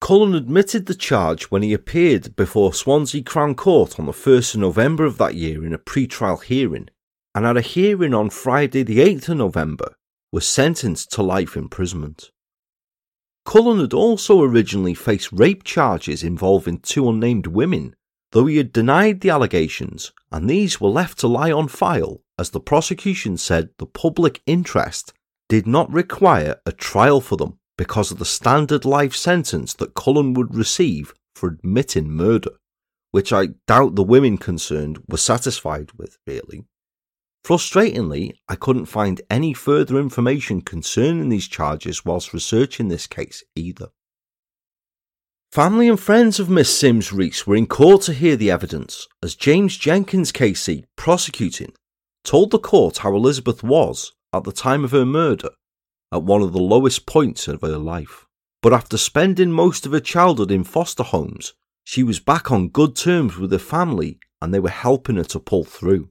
[0.01, 4.61] Cullen admitted the charge when he appeared before Swansea Crown Court on the 1st of
[4.61, 6.89] November of that year in a pre-trial hearing,
[7.35, 9.95] and at a hearing on Friday the 8th of November
[10.33, 12.31] was sentenced to life imprisonment.
[13.45, 17.95] Cullen had also originally faced rape charges involving two unnamed women,
[18.33, 22.51] though he had denied the allegations, and these were left to lie on file as
[22.51, 25.13] the prosecution said the public interest
[25.49, 30.35] did not require a trial for them because of the standard life sentence that Cullen
[30.35, 32.51] would receive for admitting murder,
[33.11, 36.67] which I doubt the women concerned were satisfied with, really.
[37.43, 43.89] Frustratingly, I couldn't find any further information concerning these charges whilst researching this case either.
[45.51, 49.35] Family and friends of Miss Sims Rees were in court to hear the evidence, as
[49.35, 51.73] James Jenkins KC, prosecuting,
[52.25, 55.49] told the court how Elizabeth was, at the time of her murder,
[56.13, 58.27] at one of the lowest points of her life.
[58.63, 61.55] But after spending most of her childhood in foster homes,
[61.85, 65.41] she was back on good terms with her family and they were helping her to
[65.41, 66.11] pull through.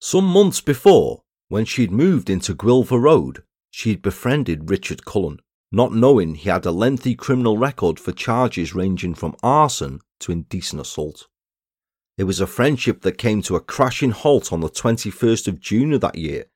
[0.00, 5.38] Some months before, when she'd moved into Gwilver Road, she'd befriended Richard Cullen,
[5.70, 10.80] not knowing he had a lengthy criminal record for charges ranging from arson to indecent
[10.80, 11.28] assault.
[12.18, 15.92] It was a friendship that came to a crashing halt on the 21st of June
[15.92, 16.46] of that year,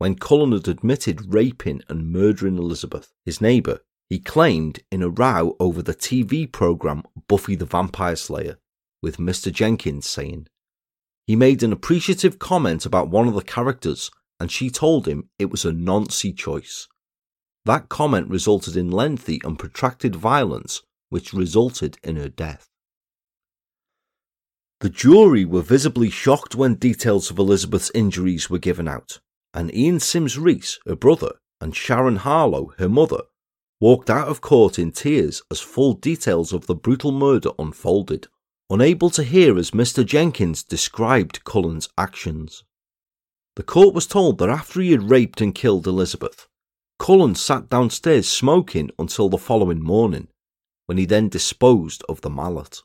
[0.00, 5.54] when Cullen had admitted raping and murdering Elizabeth, his neighbour, he claimed in a row
[5.60, 8.56] over the TV programme Buffy the Vampire Slayer,
[9.02, 9.52] with Mr.
[9.52, 10.46] Jenkins saying,
[11.26, 15.50] he made an appreciative comment about one of the characters, and she told him it
[15.50, 16.88] was a noncy choice.
[17.66, 20.80] That comment resulted in lengthy and protracted violence,
[21.10, 22.70] which resulted in her death.
[24.80, 29.20] The jury were visibly shocked when details of Elizabeth's injuries were given out,
[29.54, 33.22] and Ian Sims Rees, her brother, and Sharon Harlow, her mother,
[33.80, 38.28] walked out of court in tears as full details of the brutal murder unfolded
[38.70, 40.06] unable to hear as Mr.
[40.06, 42.62] Jenkins described Cullen's actions.
[43.56, 46.46] The court was told that after he had raped and killed Elizabeth,
[47.00, 50.28] Cullen sat downstairs smoking until the following morning,
[50.86, 52.82] when he then disposed of the mallet.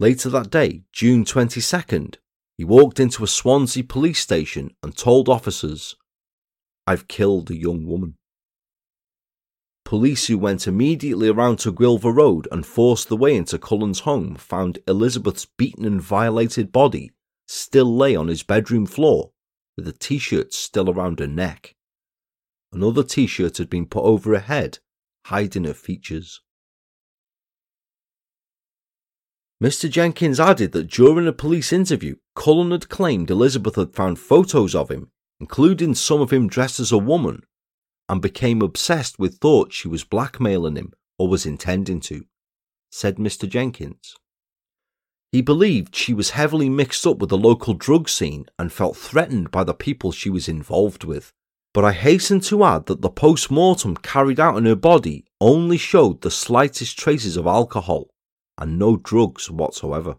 [0.00, 2.16] Later that day, June 22nd,
[2.60, 5.96] he walked into a Swansea police station and told officers,
[6.86, 8.16] I've killed a young woman.
[9.86, 14.34] Police who went immediately around to Gwilver Road and forced the way into Cullen's home
[14.34, 17.12] found Elizabeth's beaten and violated body
[17.48, 19.30] still lay on his bedroom floor,
[19.74, 21.76] with a t shirt still around her neck.
[22.74, 24.80] Another t shirt had been put over her head,
[25.24, 26.42] hiding her features.
[29.62, 29.90] Mr.
[29.90, 34.90] Jenkins added that during a police interview, Cullen had claimed Elizabeth had found photos of
[34.90, 37.42] him, including some of him dressed as a woman,
[38.08, 42.24] and became obsessed with thoughts she was blackmailing him or was intending to,
[42.90, 43.46] said Mr.
[43.46, 44.16] Jenkins.
[45.30, 49.50] He believed she was heavily mixed up with the local drug scene and felt threatened
[49.50, 51.32] by the people she was involved with.
[51.74, 55.76] But I hasten to add that the post mortem carried out on her body only
[55.76, 58.08] showed the slightest traces of alcohol
[58.60, 60.16] and no drugs whatsoever.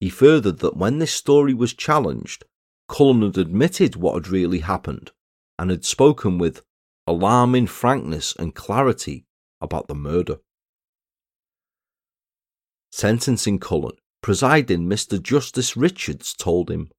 [0.00, 2.44] He furthered that when this story was challenged,
[2.88, 5.10] Cullen had admitted what had really happened
[5.58, 6.62] and had spoken with
[7.06, 9.26] alarming frankness and clarity
[9.60, 10.36] about the murder.
[12.92, 15.20] Sentencing Cullen, presiding Mr.
[15.20, 16.90] Justice Richards told him,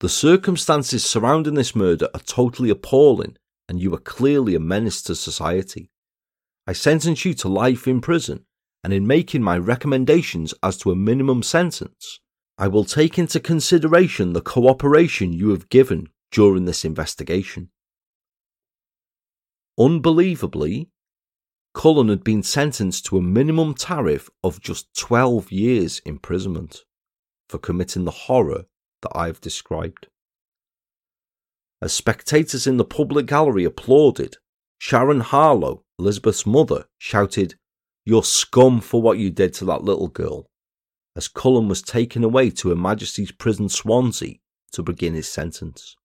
[0.00, 3.36] The circumstances surrounding this murder are totally appalling
[3.68, 5.90] and you are clearly a menace to society.
[6.66, 8.46] I sentence you to life in prison,
[8.82, 12.20] and in making my recommendations as to a minimum sentence,
[12.56, 17.70] I will take into consideration the cooperation you have given during this investigation.
[19.78, 20.88] Unbelievably,
[21.74, 26.84] Cullen had been sentenced to a minimum tariff of just 12 years imprisonment
[27.48, 28.64] for committing the horror
[29.02, 30.06] that I've described.
[31.82, 34.36] As spectators in the public gallery applauded,
[34.78, 37.54] Sharon Harlow, Elizabeth's mother, shouted,
[38.04, 40.46] You're scum for what you did to that little girl,
[41.16, 44.36] as Cullen was taken away to Her Majesty's Prison Swansea
[44.72, 45.96] to begin his sentence.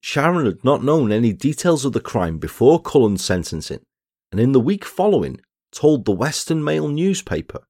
[0.00, 3.84] Sharon had not known any details of the crime before Cullen's sentencing,
[4.30, 5.40] and in the week following
[5.72, 7.60] told the Western Mail newspaper.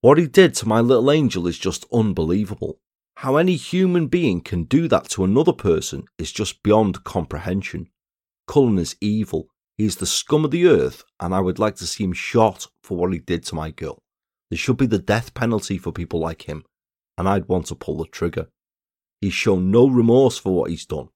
[0.00, 2.78] What he did to my little angel is just unbelievable.
[3.16, 7.88] How any human being can do that to another person is just beyond comprehension.
[8.46, 9.48] Cullen is evil.
[9.76, 12.66] He is the scum of the earth, and I would like to see him shot
[12.82, 13.98] for what he did to my girl.
[14.50, 16.64] There should be the death penalty for people like him,
[17.18, 18.48] and I'd want to pull the trigger.
[19.20, 21.08] He's shown no remorse for what he's done.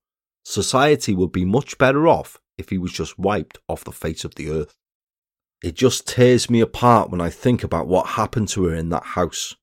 [0.43, 4.35] Society would be much better off if he was just wiped off the face of
[4.35, 4.75] the earth.
[5.63, 9.03] It just tears me apart when I think about what happened to her in that
[9.03, 9.55] house.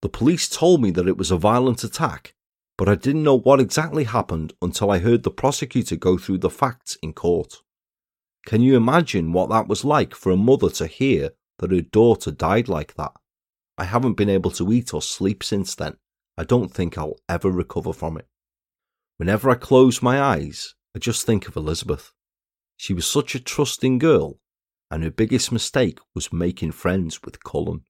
[0.00, 2.34] The police told me that it was a violent attack,
[2.78, 6.50] but I didn't know what exactly happened until I heard the prosecutor go through the
[6.50, 7.56] facts in court.
[8.46, 12.30] Can you imagine what that was like for a mother to hear that her daughter
[12.30, 13.12] died like that?
[13.78, 15.96] I haven't been able to eat or sleep since then.
[16.36, 18.26] I don't think I'll ever recover from it.
[19.16, 22.12] Whenever I close my eyes, I just think of Elizabeth.
[22.76, 24.40] She was such a trusting girl,
[24.90, 27.82] and her biggest mistake was making friends with Cullen.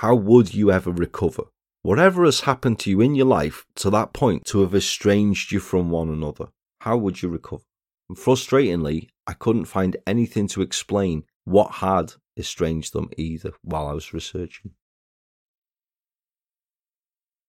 [0.00, 1.44] How would you ever recover?
[1.80, 5.58] Whatever has happened to you in your life to that point to have estranged you
[5.58, 6.48] from one another,
[6.80, 7.62] how would you recover?
[8.10, 13.94] And frustratingly, I couldn't find anything to explain what had estranged them either while I
[13.94, 14.72] was researching.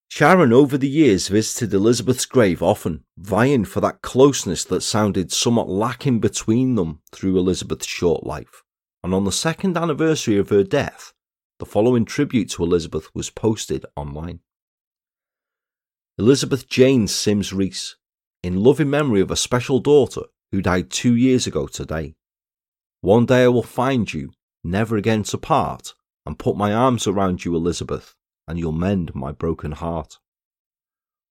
[0.07, 5.67] Sharon over the years visited Elizabeth's grave often, vying for that closeness that sounded somewhat
[5.67, 8.63] lacking between them through Elizabeth's short life.
[9.03, 11.11] And on the second anniversary of her death,
[11.59, 14.39] the following tribute to Elizabeth was posted online.
[16.19, 17.95] Elizabeth Jane Sims Rees,
[18.43, 20.21] in loving memory of a special daughter
[20.51, 22.15] who died two years ago today.
[23.01, 24.31] One day I will find you,
[24.63, 28.13] never again to part, and put my arms around you, Elizabeth,
[28.47, 30.19] and you'll mend my broken heart.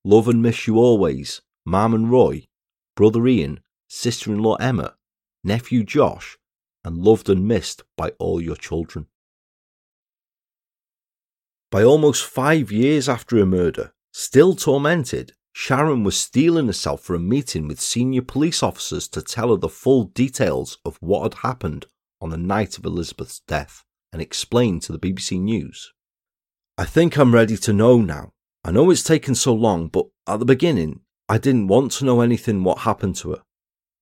[0.05, 2.47] Love and miss you always, Mam and Roy,
[2.97, 4.97] brother Ian, sister in law Emma,
[5.45, 6.37] nephew Josh,
[6.85, 9.07] and loved and missed by all your children.
[11.71, 17.19] By almost five years after her murder, still tormented, Sharon was steeling herself for a
[17.19, 21.87] meeting with senior police officers to tell her the full details of what had happened
[22.21, 25.93] on the night of Elizabeth's death and explain to the BBC News.
[26.79, 28.33] I think I'm ready to know now.
[28.65, 32.21] I know it's taken so long, but at the beginning, I didn't want to know
[32.21, 33.43] anything what happened to her.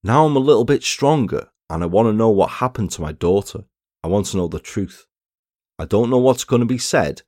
[0.03, 3.13] Now I'm a little bit stronger and I want to know what happened to my
[3.13, 3.65] daughter.
[4.03, 5.07] I want to know the truth.
[5.79, 7.23] I don't know what's going to be said,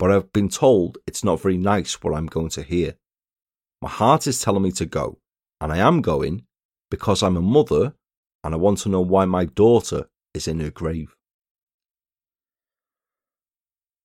[0.00, 2.94] but I've been told it's not very nice what I'm going to hear.
[3.82, 5.18] My heart is telling me to go,
[5.60, 6.46] and I am going
[6.90, 7.92] because I'm a mother
[8.42, 11.14] and I want to know why my daughter is in her grave.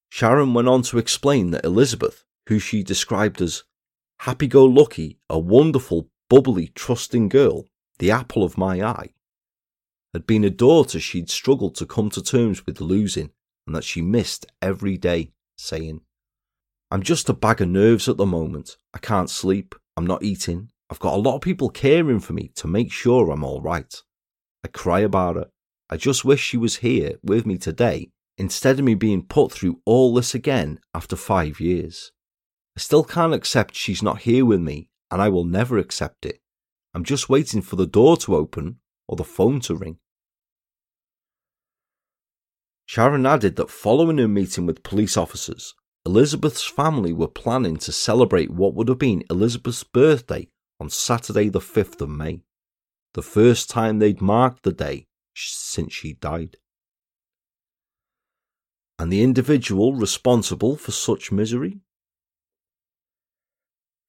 [0.09, 3.63] Sharon went on to explain that Elizabeth, who she described as
[4.19, 7.67] happy go lucky, a wonderful, bubbly, trusting girl,
[7.99, 9.13] the apple of my eye,
[10.13, 13.31] had been a daughter she'd struggled to come to terms with losing
[13.65, 16.02] and that she missed every day saying,
[16.91, 18.77] I'm just a bag of nerves at the moment.
[18.94, 19.76] I can't sleep.
[19.98, 20.69] I'm not eating.
[20.90, 23.94] I've got a lot of people caring for me to make sure I'm all right.
[24.64, 25.49] I cry about it.
[25.90, 29.80] I just wish she was here with me today instead of me being put through
[29.86, 32.11] all this again after five years.
[32.77, 36.40] I still can't accept she's not here with me, and I will never accept it.
[36.94, 39.98] I'm just waiting for the door to open or the phone to ring.
[42.86, 45.74] Sharon added that following her meeting with police officers,
[46.06, 50.48] Elizabeth's family were planning to celebrate what would have been Elizabeth's birthday
[50.80, 52.41] on Saturday, the 5th of May,
[53.16, 56.57] the first time they'd marked the day since she died.
[58.99, 61.80] And the individual responsible for such misery?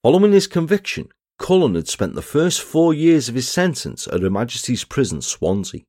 [0.02, 1.08] Following his conviction,
[1.38, 5.82] Cullen had spent the first four years of his sentence at Her Majesty's Prison, Swansea.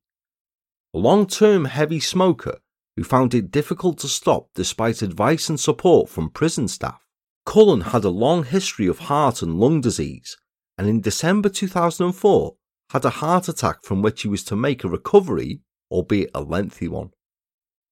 [0.94, 2.58] A long term heavy smoker
[2.98, 7.06] who found it difficult to stop despite advice and support from prison staff,
[7.46, 10.36] Cullen had a long history of heart and lung disease,
[10.76, 12.56] and in December 2004
[12.90, 15.60] had a heart attack from which he was to make a recovery,
[15.92, 17.10] albeit a lengthy one.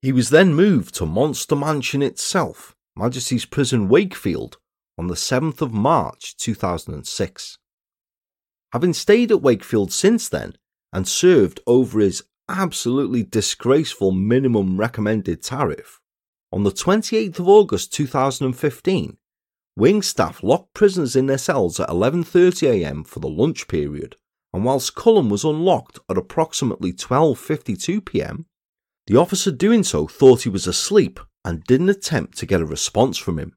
[0.03, 4.57] He was then moved to Monster Mansion itself, Majesty's Prison Wakefield,
[4.99, 7.59] on the 7th of March 2006.
[8.73, 10.55] Having stayed at Wakefield since then
[10.93, 16.01] and served over his absolutely disgraceful minimum recommended tariff,
[16.53, 19.17] on the 28th of August 2015,
[19.77, 24.17] wing staff locked prisoners in their cells at 11.30am for the lunch period,
[24.53, 28.45] and whilst Cullen was unlocked at approximately 12.52pm,
[29.07, 33.19] the officer doing so thought he was asleep and didn't attempt to get a response
[33.19, 33.57] from him.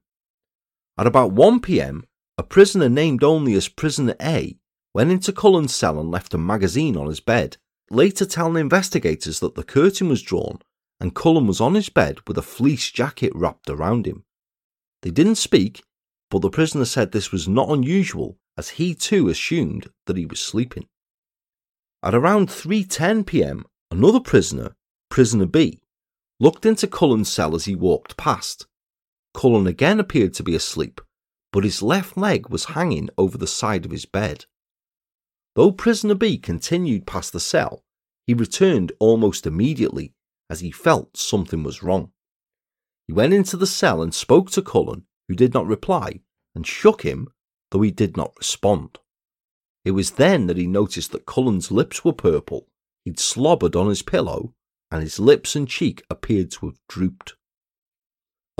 [0.98, 2.04] At about 1 pm,
[2.36, 4.58] a prisoner named only as Prisoner A
[4.94, 7.56] went into Cullen's cell and left a magazine on his bed,
[7.90, 10.60] later telling investigators that the curtain was drawn
[11.00, 14.24] and Cullen was on his bed with a fleece jacket wrapped around him.
[15.02, 15.82] They didn't speak,
[16.30, 20.40] but the prisoner said this was not unusual as he too assumed that he was
[20.40, 20.86] sleeping.
[22.02, 24.76] At around 3:10 p.m., another prisoner,
[25.08, 25.80] prisoner B,
[26.38, 28.66] looked into Cullen's cell as he walked past
[29.32, 31.00] Cullen again appeared to be asleep,
[31.52, 34.46] but his left leg was hanging over the side of his bed.
[35.54, 37.84] Though prisoner B continued past the cell,
[38.26, 40.14] he returned almost immediately
[40.48, 42.12] as he felt something was wrong.
[43.06, 46.20] He went into the cell and spoke to Cullen, who did not reply,
[46.54, 47.28] and shook him,
[47.70, 48.98] though he did not respond.
[49.84, 52.68] It was then that he noticed that Cullen's lips were purple,
[53.04, 54.54] he'd slobbered on his pillow,
[54.90, 57.34] and his lips and cheek appeared to have drooped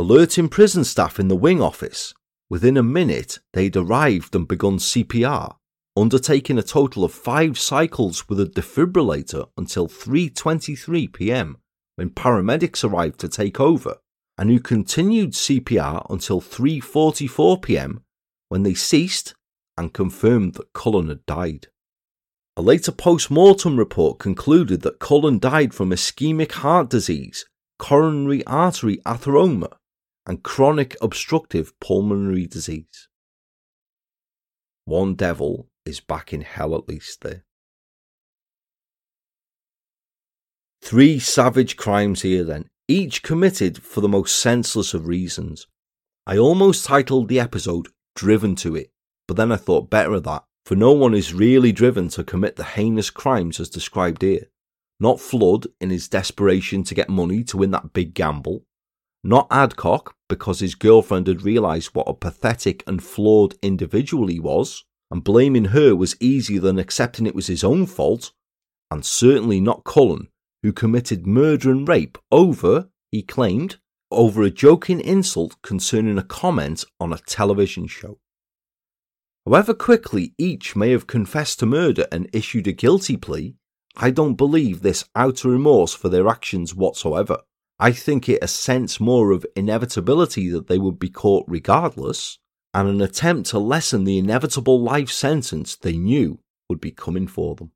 [0.00, 2.14] alerting prison staff in the wing office.
[2.48, 5.56] Within a minute, they'd arrived and begun CPR,
[5.96, 11.58] undertaking a total of five cycles with a defibrillator until 3:23 p.m.
[11.96, 13.96] when paramedics arrived to take over,
[14.38, 18.02] and who continued CPR until 3:44 p.m.
[18.48, 19.34] when they ceased
[19.76, 21.68] and confirmed that Cullen had died.
[22.56, 27.46] A later post-mortem report concluded that Cullen died from ischemic heart disease,
[27.78, 29.72] coronary artery atheroma,
[30.26, 33.08] and chronic obstructive pulmonary disease.
[34.84, 37.44] One devil is back in hell at least there.
[40.82, 45.66] Three savage crimes here then, each committed for the most senseless of reasons.
[46.26, 48.90] I almost titled the episode Driven to It,
[49.28, 52.56] but then I thought better of that, for no one is really driven to commit
[52.56, 54.46] the heinous crimes as described here.
[54.98, 58.64] Not Flood in his desperation to get money to win that big gamble,
[59.22, 64.84] not Adcock, because his girlfriend had realised what a pathetic and flawed individual he was,
[65.10, 68.32] and blaming her was easier than accepting it was his own fault,
[68.90, 70.28] and certainly not Cullen,
[70.62, 73.76] who committed murder and rape over, he claimed,
[74.10, 78.18] over a joking insult concerning a comment on a television show.
[79.46, 83.54] However quickly each may have confessed to murder and issued a guilty plea,
[83.96, 87.38] I don't believe this outer remorse for their actions whatsoever.
[87.78, 92.38] I think it a sense more of inevitability that they would be caught regardless,
[92.72, 96.38] and an attempt to lessen the inevitable life sentence they knew
[96.68, 97.72] would be coming for them.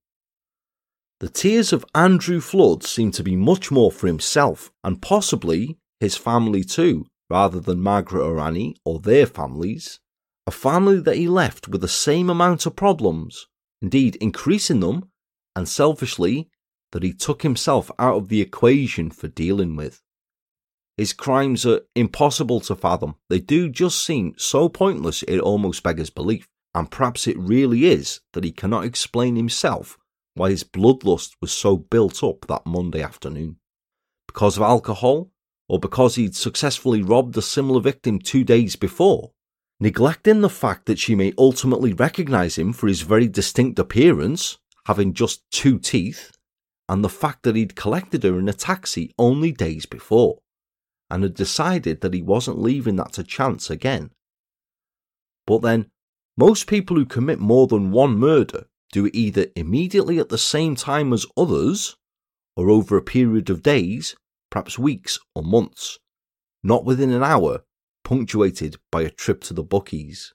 [1.20, 6.16] The tears of Andrew Flood seem to be much more for himself, and possibly his
[6.16, 10.00] family too, rather than Margaret or Annie or their families.
[10.46, 13.46] A family that he left with the same amount of problems,
[13.80, 15.10] indeed increasing them,
[15.56, 16.50] and selfishly
[16.92, 20.02] that he took himself out of the equation for dealing with.
[20.96, 23.16] His crimes are impossible to fathom.
[23.28, 26.48] They do just seem so pointless it almost beggars belief.
[26.74, 29.96] And perhaps it really is that he cannot explain himself
[30.34, 33.56] why his bloodlust was so built up that Monday afternoon.
[34.26, 35.30] Because of alcohol,
[35.68, 39.30] or because he'd successfully robbed a similar victim two days before,
[39.78, 45.14] neglecting the fact that she may ultimately recognise him for his very distinct appearance, having
[45.14, 46.32] just two teeth,
[46.88, 50.38] and the fact that he'd collected her in a taxi only days before,
[51.14, 54.10] and had decided that he wasn't leaving that to chance again.
[55.46, 55.92] But then,
[56.36, 60.74] most people who commit more than one murder do it either immediately at the same
[60.74, 61.94] time as others,
[62.56, 64.16] or over a period of days,
[64.50, 66.00] perhaps weeks or months,
[66.64, 67.62] not within an hour,
[68.02, 70.34] punctuated by a trip to the bookies.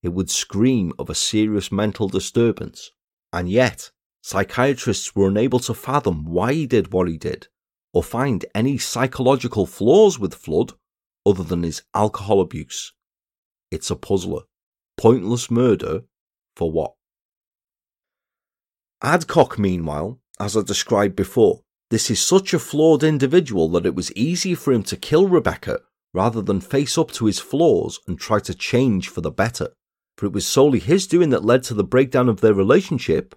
[0.00, 2.92] It would scream of a serious mental disturbance,
[3.32, 3.90] and yet
[4.22, 7.48] psychiatrists were unable to fathom why he did what he did
[7.92, 10.72] or find any psychological flaws with Flood
[11.24, 12.92] other than his alcohol abuse.
[13.70, 14.42] It's a puzzler.
[14.96, 16.02] Pointless murder
[16.54, 16.94] for what?
[19.02, 24.12] Adcock, meanwhile, as I described before, this is such a flawed individual that it was
[24.14, 25.80] easy for him to kill Rebecca
[26.12, 29.68] rather than face up to his flaws and try to change for the better.
[30.16, 33.34] For it was solely his doing that led to the breakdown of their relationship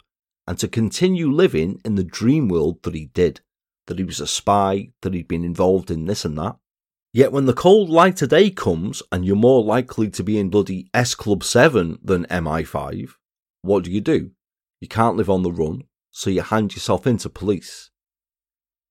[0.47, 3.41] and to continue living in the dream world that he did.
[3.89, 6.57] That he was a spy, that he'd been involved in this and that.
[7.11, 10.49] Yet when the cold light of day comes and you're more likely to be in
[10.49, 13.09] bloody S Club 7 than MI5,
[13.63, 14.29] what do you do?
[14.79, 17.89] You can't live on the run, so you hand yourself into police.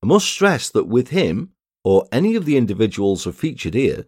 [0.03, 1.51] I must stress that with him,
[1.85, 4.07] or any of the individuals who featured here,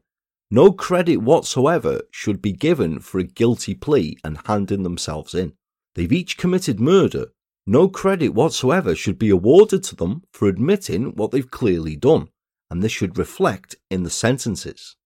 [0.50, 5.52] no credit whatsoever should be given for a guilty plea and handing themselves in.
[5.94, 7.28] They've each committed murder.
[7.66, 12.28] No credit whatsoever should be awarded to them for admitting what they've clearly done
[12.70, 14.96] and this should reflect in the sentences.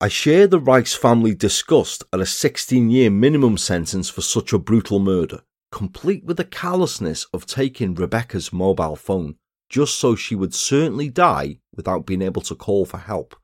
[0.00, 4.58] I share the Rice family disgust at a 16 year minimum sentence for such a
[4.58, 9.36] brutal murder, complete with the callousness of taking Rebecca's mobile phone
[9.68, 13.34] just so she would certainly die without being able to call for help.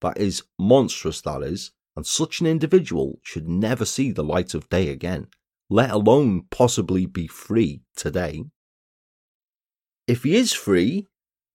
[0.00, 4.68] That is monstrous, that is, and such an individual should never see the light of
[4.70, 5.26] day again,
[5.70, 8.44] let alone possibly be free today.
[10.06, 11.08] If he is free,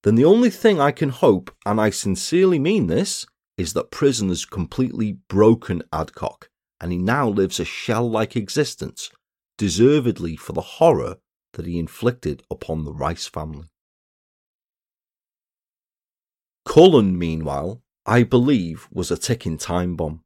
[0.03, 3.25] then the only thing I can hope, and I sincerely mean this,
[3.57, 6.49] is that prison has completely broken Adcock,
[6.79, 9.11] and he now lives a shell like existence,
[9.57, 11.17] deservedly for the horror
[11.53, 13.67] that he inflicted upon the Rice family.
[16.65, 20.23] Cullen, meanwhile, I believe was a ticking time bomb.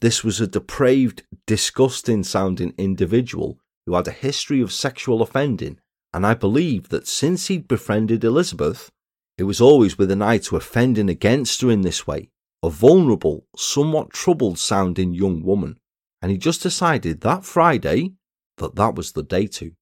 [0.00, 5.78] This was a depraved, disgusting sounding individual who had a history of sexual offending,
[6.14, 8.90] and I believe that since he'd befriended Elizabeth,
[9.36, 12.30] it was always with an eye to offending against her in this way,
[12.62, 15.78] a vulnerable, somewhat troubled sounding young woman,
[16.22, 18.12] and he just decided that Friday
[18.56, 19.72] that that was the day to.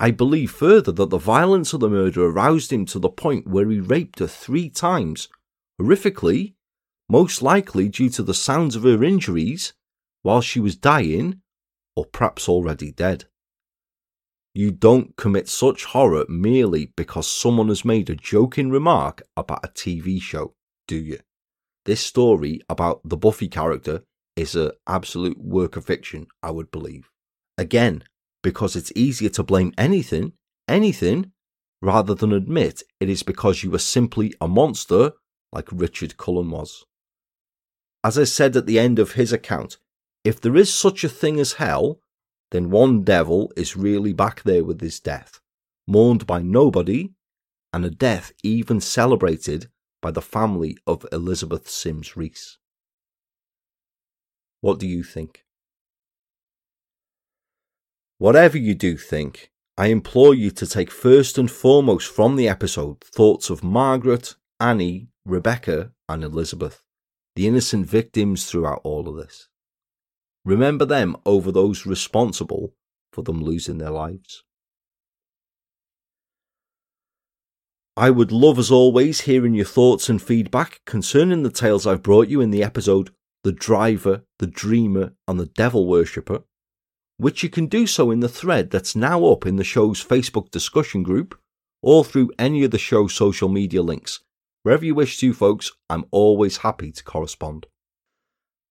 [0.00, 3.68] I believe further that the violence of the murder aroused him to the point where
[3.70, 5.28] he raped her three times,
[5.80, 6.54] horrifically,
[7.08, 9.72] most likely due to the sounds of her injuries
[10.22, 11.40] while she was dying
[11.96, 13.26] or perhaps already dead.
[14.54, 19.68] You don't commit such horror merely because someone has made a joking remark about a
[19.68, 20.54] TV show,
[20.86, 21.20] do you?
[21.84, 24.04] This story about the Buffy character
[24.36, 27.10] is an absolute work of fiction, I would believe.
[27.58, 28.04] Again,
[28.42, 30.32] because it's easier to blame anything,
[30.68, 31.32] anything,
[31.80, 35.12] rather than admit it is because you are simply a monster
[35.52, 36.84] like Richard Cullen was.
[38.04, 39.78] As I said at the end of his account,
[40.24, 42.00] if there is such a thing as hell,
[42.50, 45.40] then one devil is really back there with his death,
[45.86, 47.10] mourned by nobody,
[47.72, 49.68] and a death even celebrated
[50.00, 52.58] by the family of Elizabeth Sims Rees.
[54.60, 55.44] What do you think?
[58.18, 63.00] Whatever you do think, I implore you to take first and foremost from the episode
[63.00, 66.81] thoughts of Margaret, Annie, Rebecca, and Elizabeth,
[67.34, 69.48] the innocent victims throughout all of this.
[70.44, 72.74] Remember them over those responsible
[73.12, 74.42] for them losing their lives.
[77.96, 82.28] I would love, as always, hearing your thoughts and feedback concerning the tales I've brought
[82.28, 83.10] you in the episode
[83.44, 86.44] The Driver, The Dreamer, and The Devil Worshipper,
[87.18, 90.50] which you can do so in the thread that's now up in the show's Facebook
[90.50, 91.38] discussion group
[91.82, 94.20] or through any of the show's social media links.
[94.62, 97.66] Wherever you wish to, folks, I'm always happy to correspond.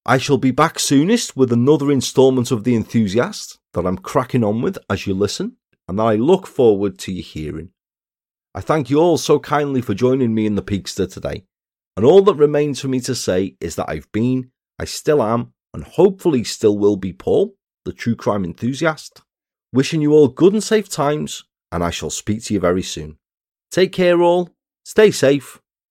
[0.06, 4.62] I shall be back soonest with another instalment of The Enthusiast that I'm cracking on
[4.62, 5.58] with as you listen,
[5.90, 7.72] and that I look forward to you hearing.
[8.56, 11.44] I thank you all so kindly for joining me in the Peakster today,
[11.98, 15.54] and all that remains for me to say is that I've been, I still am,
[15.74, 19.22] and hopefully still will be Paul, the true crime enthusiast.
[19.74, 23.18] Wishing you all good and safe times, and I shall speak to you very soon.
[23.72, 24.50] Take care, all,
[24.86, 25.62] stay safe,